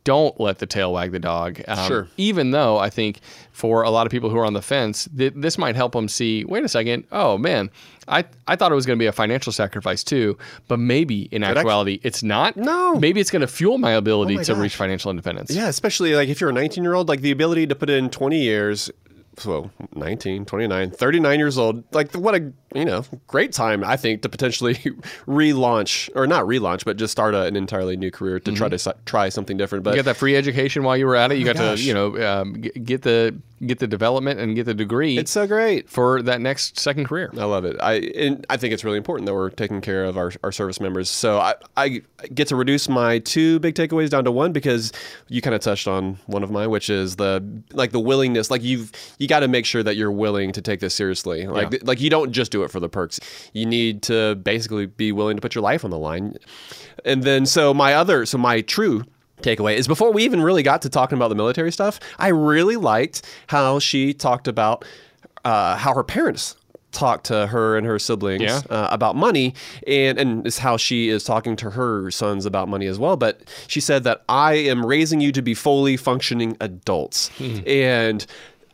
[0.03, 1.61] Don't let the tail wag the dog.
[1.67, 2.07] Um, Sure.
[2.17, 3.19] Even though I think
[3.51, 6.07] for a lot of people who are on the fence, th- this might help them
[6.07, 7.69] see, wait a second, oh man,
[8.07, 10.37] I, I thought it was going to be a financial sacrifice too,
[10.67, 12.57] but maybe in actuality it's not.
[12.57, 12.95] No.
[12.95, 14.61] Maybe it's going to fuel my ability Oh my to gosh.
[14.61, 15.51] reach financial independence.
[15.51, 18.09] Yeah, especially like if you're a 19 year old, like the ability to put in
[18.09, 18.89] 20 years,
[19.37, 24.21] so 19, 29, 39 years old, like what a, you know, great time, I think,
[24.23, 24.75] to potentially
[25.27, 28.95] relaunch, or not relaunch, but just start a, an entirely new career to try to
[29.05, 29.83] try something different.
[29.83, 31.37] But You got that free education while you were at it.
[31.37, 31.79] You got gosh.
[31.79, 35.45] to, you know, um, get the get the development and get the degree it's so
[35.45, 35.89] great.
[35.89, 37.29] for that next second career.
[37.37, 37.75] I love it.
[37.81, 40.79] I and I think it's really important that we're taking care of our, our service
[40.79, 41.09] members.
[41.09, 42.01] So I, I
[42.33, 44.91] get to reduce my two big takeaways down to one because
[45.27, 48.49] you kind of touched on one of mine, which is the like the willingness.
[48.49, 51.45] Like you've you got to make sure that you're willing to take this seriously.
[51.47, 51.79] Like Yeah.
[51.83, 53.19] like you don't just do it for the perks.
[53.53, 56.35] You need to basically be willing to put your life on the line.
[57.05, 59.03] And then so my other so my true
[59.41, 62.75] takeaway is before we even really got to talking about the military stuff, I really
[62.75, 64.85] liked how she talked about
[65.45, 66.55] uh, how her parents
[66.91, 68.61] talked to her and her siblings Yeah.
[68.69, 69.53] uh, about money
[69.85, 73.15] and and is how she is talking to her sons about money as well.
[73.15, 77.29] But she said that I am raising you to be fully functioning adults.
[77.67, 78.25] And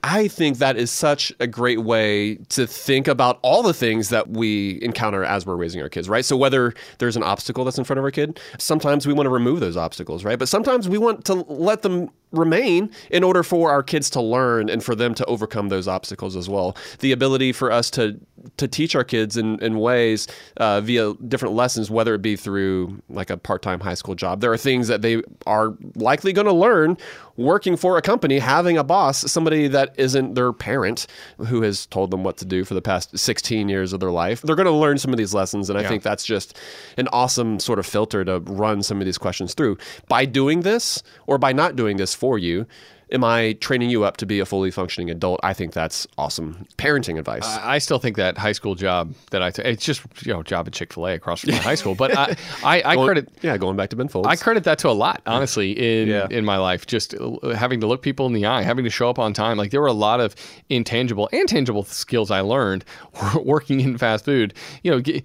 [0.07, 4.29] I think that is such a great way to think about all the things that
[4.29, 6.23] we encounter as we're raising our kids, right?
[6.23, 9.31] So whether there's an obstacle that's in front of our kid, sometimes we want to
[9.31, 10.37] remove those obstacles, right?
[10.37, 14.69] But sometimes we want to let them remain in order for our kids to learn
[14.69, 16.75] and for them to overcome those obstacles as well.
[16.99, 18.19] The ability for us to
[18.57, 20.27] to teach our kids in, in ways
[20.57, 24.41] uh, via different lessons, whether it be through like a part-time high school job.
[24.41, 26.97] There are things that they are likely going to learn
[27.37, 31.05] working for a company, having a boss, somebody that isn't their parent
[31.37, 34.41] who has told them what to do for the past 16 years of their life.
[34.41, 35.69] They're going to learn some of these lessons.
[35.69, 36.57] And I think that's just
[36.97, 39.77] an awesome sort of filter to run some of these questions through.
[40.07, 42.65] By doing this or by not doing this for you,
[43.11, 45.39] am I training you up to be a fully functioning adult?
[45.43, 47.45] I think that's awesome parenting advice.
[47.45, 50.65] I still think that high school job that I took, it's just, you know, job
[50.65, 51.93] at Chick fil A across from my high school.
[51.93, 54.27] But I, I, I Going- credit, yeah, going back to Ben Folds.
[54.27, 56.25] I credit that to a lot, honestly, in Yeah.
[56.31, 56.87] in my life.
[56.87, 59.55] Just uh, having to look people in the eye, having to show up on time.
[59.57, 60.33] Like there were a lot of
[60.69, 62.85] intangible and tangible skills I learned
[63.43, 64.55] working in fast food.
[64.81, 65.21] You know, ge-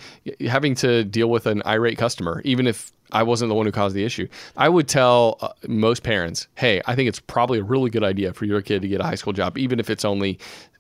[0.47, 3.95] having to deal with an irate customer, even if I wasn't the one who caused
[3.95, 4.29] the issue.
[4.57, 8.33] I would tell uh, most parents, "Hey, I think it's probably a really good idea
[8.33, 10.39] for your kid to get a high school job, even if it's only."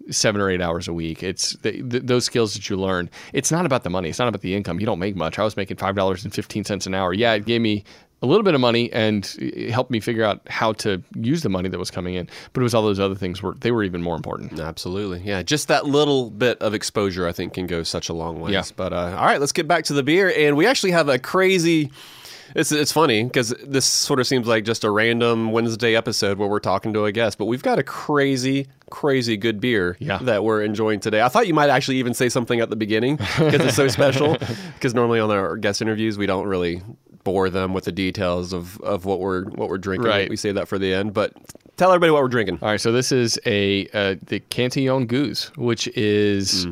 [0.08, 1.22] seven or eight hours a week.
[1.22, 3.10] It's the, th those skills that you learn.
[3.32, 4.08] It's not about the money.
[4.08, 4.80] It's not about the income.
[4.80, 5.38] You don't make much.
[5.38, 7.12] I was making five dollars and fifteen cents an hour.
[7.12, 7.84] Yeah, it gave me
[8.22, 11.48] a little bit of money and it helped me figure out how to use the
[11.48, 12.28] money that was coming in.
[12.52, 14.58] But it was all those other things were they were even more important.
[14.58, 15.20] Absolutely.
[15.20, 15.42] Yeah.
[15.42, 18.52] Just that little bit of exposure, I think, can go such a long way.
[18.52, 18.64] Yeah.
[18.76, 20.32] But uh, all right, let's get back to the beer.
[20.36, 21.90] And we actually have a crazy.
[22.54, 26.48] It's, it's funny because this sort of seems like just a random Wednesday episode where
[26.48, 30.18] we're talking to a guest, but we've got a crazy, crazy good beer Yeah.
[30.18, 31.22] that we're enjoying today.
[31.22, 34.36] I thought you might actually even say something at the beginning because it's so special.
[34.74, 36.82] Because normally on our guest interviews, we don't really
[37.30, 40.08] bore them with the details of, of what we're what we're drinking.
[40.08, 40.28] Right.
[40.28, 41.14] We save that for the end.
[41.14, 41.32] But
[41.76, 42.58] tell everybody what we're drinking.
[42.60, 46.66] All right, so this is a uh, the Cantillon Gueuze, which is,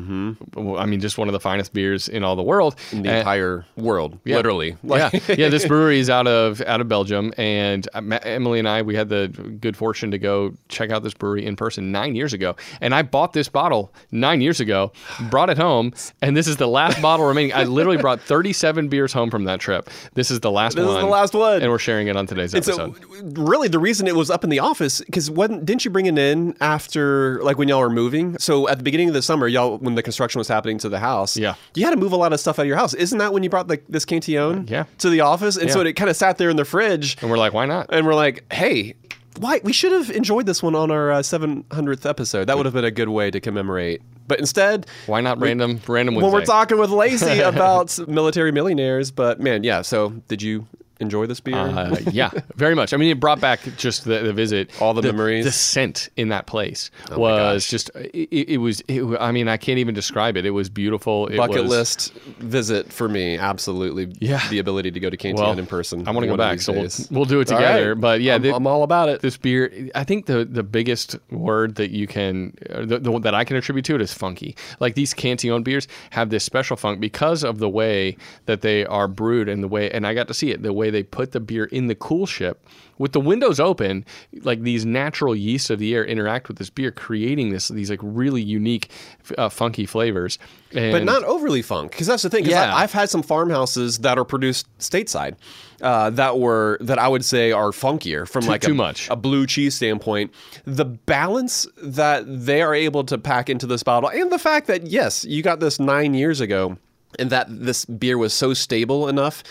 [0.53, 2.75] well, I mean, just one of the finest beers in all the world.
[2.91, 4.75] In the And- entire world, literally.
[4.83, 5.49] yeah, yeah.
[5.49, 9.09] This brewery is out of out of Belgium, and uh, Emily and I we had
[9.09, 9.29] the
[9.61, 12.55] good fortune to go check out this brewery in person nine years ago.
[12.81, 14.91] And I bought this bottle nine years ago,
[15.31, 17.53] brought it home, and this is the last bottle remaining.
[17.53, 19.89] I literally brought thirty seven beers home from that trip.
[20.13, 21.61] This is the last This is the last one.
[21.61, 23.37] and we're sharing it on today's And so, episode.
[23.37, 26.17] really, the reason it was up in the office because when didn't you bring it
[26.17, 28.37] in after like when y'all were moving?
[28.39, 30.99] So at the beginning of the summer, y'all when the construction was happening to the
[30.99, 31.55] house, Yeah.
[31.75, 32.93] you had to move a lot of stuff out of your house.
[32.93, 34.85] Isn't that when you brought the, this Cantillon, Yeah.
[34.99, 35.57] to the office?
[35.57, 37.87] And so it kind of sat there in the fridge, and we're like, why not?
[37.89, 38.95] and we're like, hey.
[39.39, 42.45] Why we should have enjoyed this one on our uh, 700th episode.
[42.45, 44.01] That would have been a good way to commemorate.
[44.29, 49.11] But instead, Why not random random Well, we're talking with Lacey about military millionaires.
[49.11, 49.81] But man, yeah.
[49.81, 50.67] So did you
[50.99, 51.55] enjoy this beer?
[51.55, 52.93] Uh, yeah, very much.
[52.93, 55.45] I mean, it brought back just the, the visit, All the memories.
[55.45, 57.89] The scent in that place Oh was just.
[57.95, 58.81] It, it was.
[58.87, 60.45] It, I mean, I can't even describe it.
[60.45, 61.27] It was beautiful.
[61.27, 63.37] It bucket was, list visit for me.
[63.37, 64.47] Absolutely, Yeah.
[64.49, 66.07] The ability to go to Cantillon Well, in person.
[66.07, 67.93] I want to go back, so we'll, we'll do it together.
[67.93, 68.01] right.
[68.01, 69.21] But yeah, I'm, thi- I'm all about it.
[69.21, 69.89] this beer.
[69.95, 73.85] I think the the biggest word that you can the, the, that I can attribute
[73.85, 74.55] to it is funky.
[74.79, 79.07] Like these Cantillon beers have this special funk because of the way that they are
[79.07, 81.39] brewed and the way and I got to see it the way they put the
[81.39, 82.55] beer in the coolship
[82.97, 84.05] with the windows open.
[84.43, 87.99] Like these natural yeasts of the air interact with this beer, creating this these like
[88.03, 88.91] really unique,
[89.37, 90.37] uh, funky flavors.
[90.73, 92.45] And but not overly funk, because that's the thing.
[92.45, 92.73] Yeah.
[92.73, 95.35] I, I've had some farmhouses that are produced stateside
[95.81, 99.09] uh, that were that I would say are funkier from like too a, much.
[99.09, 100.31] a blue cheese standpoint.
[100.65, 104.87] The balance that they are able to pack into this bottle, and the fact that
[104.87, 106.77] yes, you got this nine years ago,
[107.17, 109.43] and that this beer was so stable enough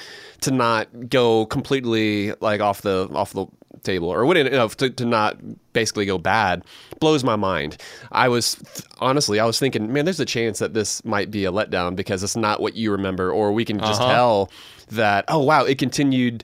[0.43, 3.47] to not go completely like off the off the
[3.84, 5.39] table or wouldn't know, to, to not
[5.72, 6.64] basically go bad
[7.01, 7.76] blows my mind
[8.11, 8.61] i was
[8.99, 12.22] honestly i was thinking man there's a chance that this might be a letdown because
[12.24, 14.12] it's not what you remember or we can just Uh-huh.
[14.12, 14.51] tell
[14.91, 16.43] that oh wow it continued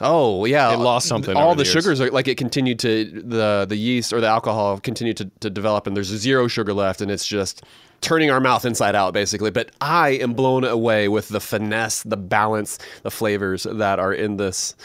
[0.00, 3.64] Oh yeah, It lost something All the, the sugars are like it continued to the
[3.66, 7.12] the yeast or the alcohol continued to, to develop, and there's zero sugar left, and
[7.12, 7.62] it's just
[8.04, 9.50] turning our mouth inside out basically.
[9.50, 14.36] But I am blown away with the finesse, the balance, the flavors that are in
[14.36, 14.76] this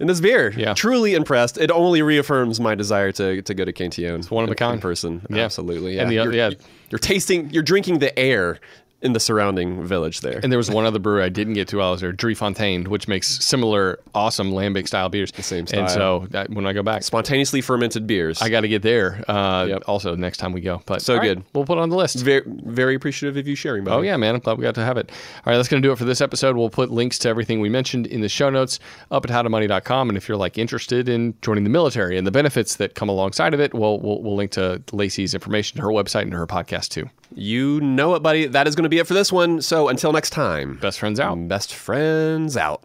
[0.00, 0.52] in this beer.
[0.56, 0.74] Yeah.
[0.74, 1.56] truly impressed.
[1.56, 4.20] It only reaffirms my desire to to go to Cantillon.
[4.20, 4.74] It's one of a in, kind.
[4.74, 5.26] in person.
[5.30, 5.44] Yeah.
[5.44, 5.96] Absolutely.
[5.96, 6.02] Yeah.
[6.02, 6.50] And the you're, yeah.
[6.90, 8.58] you're tasting, you're drinking the air
[9.04, 10.40] in the surrounding village there.
[10.42, 12.88] And there was one other brewery I didn't get to while I was there, Driefontein,
[12.88, 15.30] which makes similar awesome lambic style beers.
[15.30, 15.80] The same style.
[15.80, 18.40] And so that, when I go back, Spontaneously fermented beers.
[18.42, 19.22] I got to get there.
[19.28, 19.84] Uh, Yep.
[19.86, 20.82] Also, next time we go.
[20.86, 21.44] But So all right, good.
[21.54, 22.18] We'll put it on the list.
[22.20, 23.84] very very appreciative of you sharing.
[23.84, 23.96] Buddy.
[23.96, 24.34] Oh yeah, man!
[24.34, 25.10] I'm glad we got to have it.
[25.10, 26.56] All right, that's going to do it for this episode.
[26.56, 28.78] We'll put links to everything we mentioned in the show notes
[29.10, 30.08] up at howtomoney.com.
[30.08, 33.54] And if you're like interested in joining the military and the benefits that come alongside
[33.54, 36.46] of it, well, we'll, we'll link to Lacey's information to her website and to her
[36.46, 37.08] podcast too.
[37.34, 38.46] You know it, buddy.
[38.46, 39.60] That is going to be it for this one.
[39.60, 41.48] So until next time, Best friends out.
[41.48, 42.84] best friends out.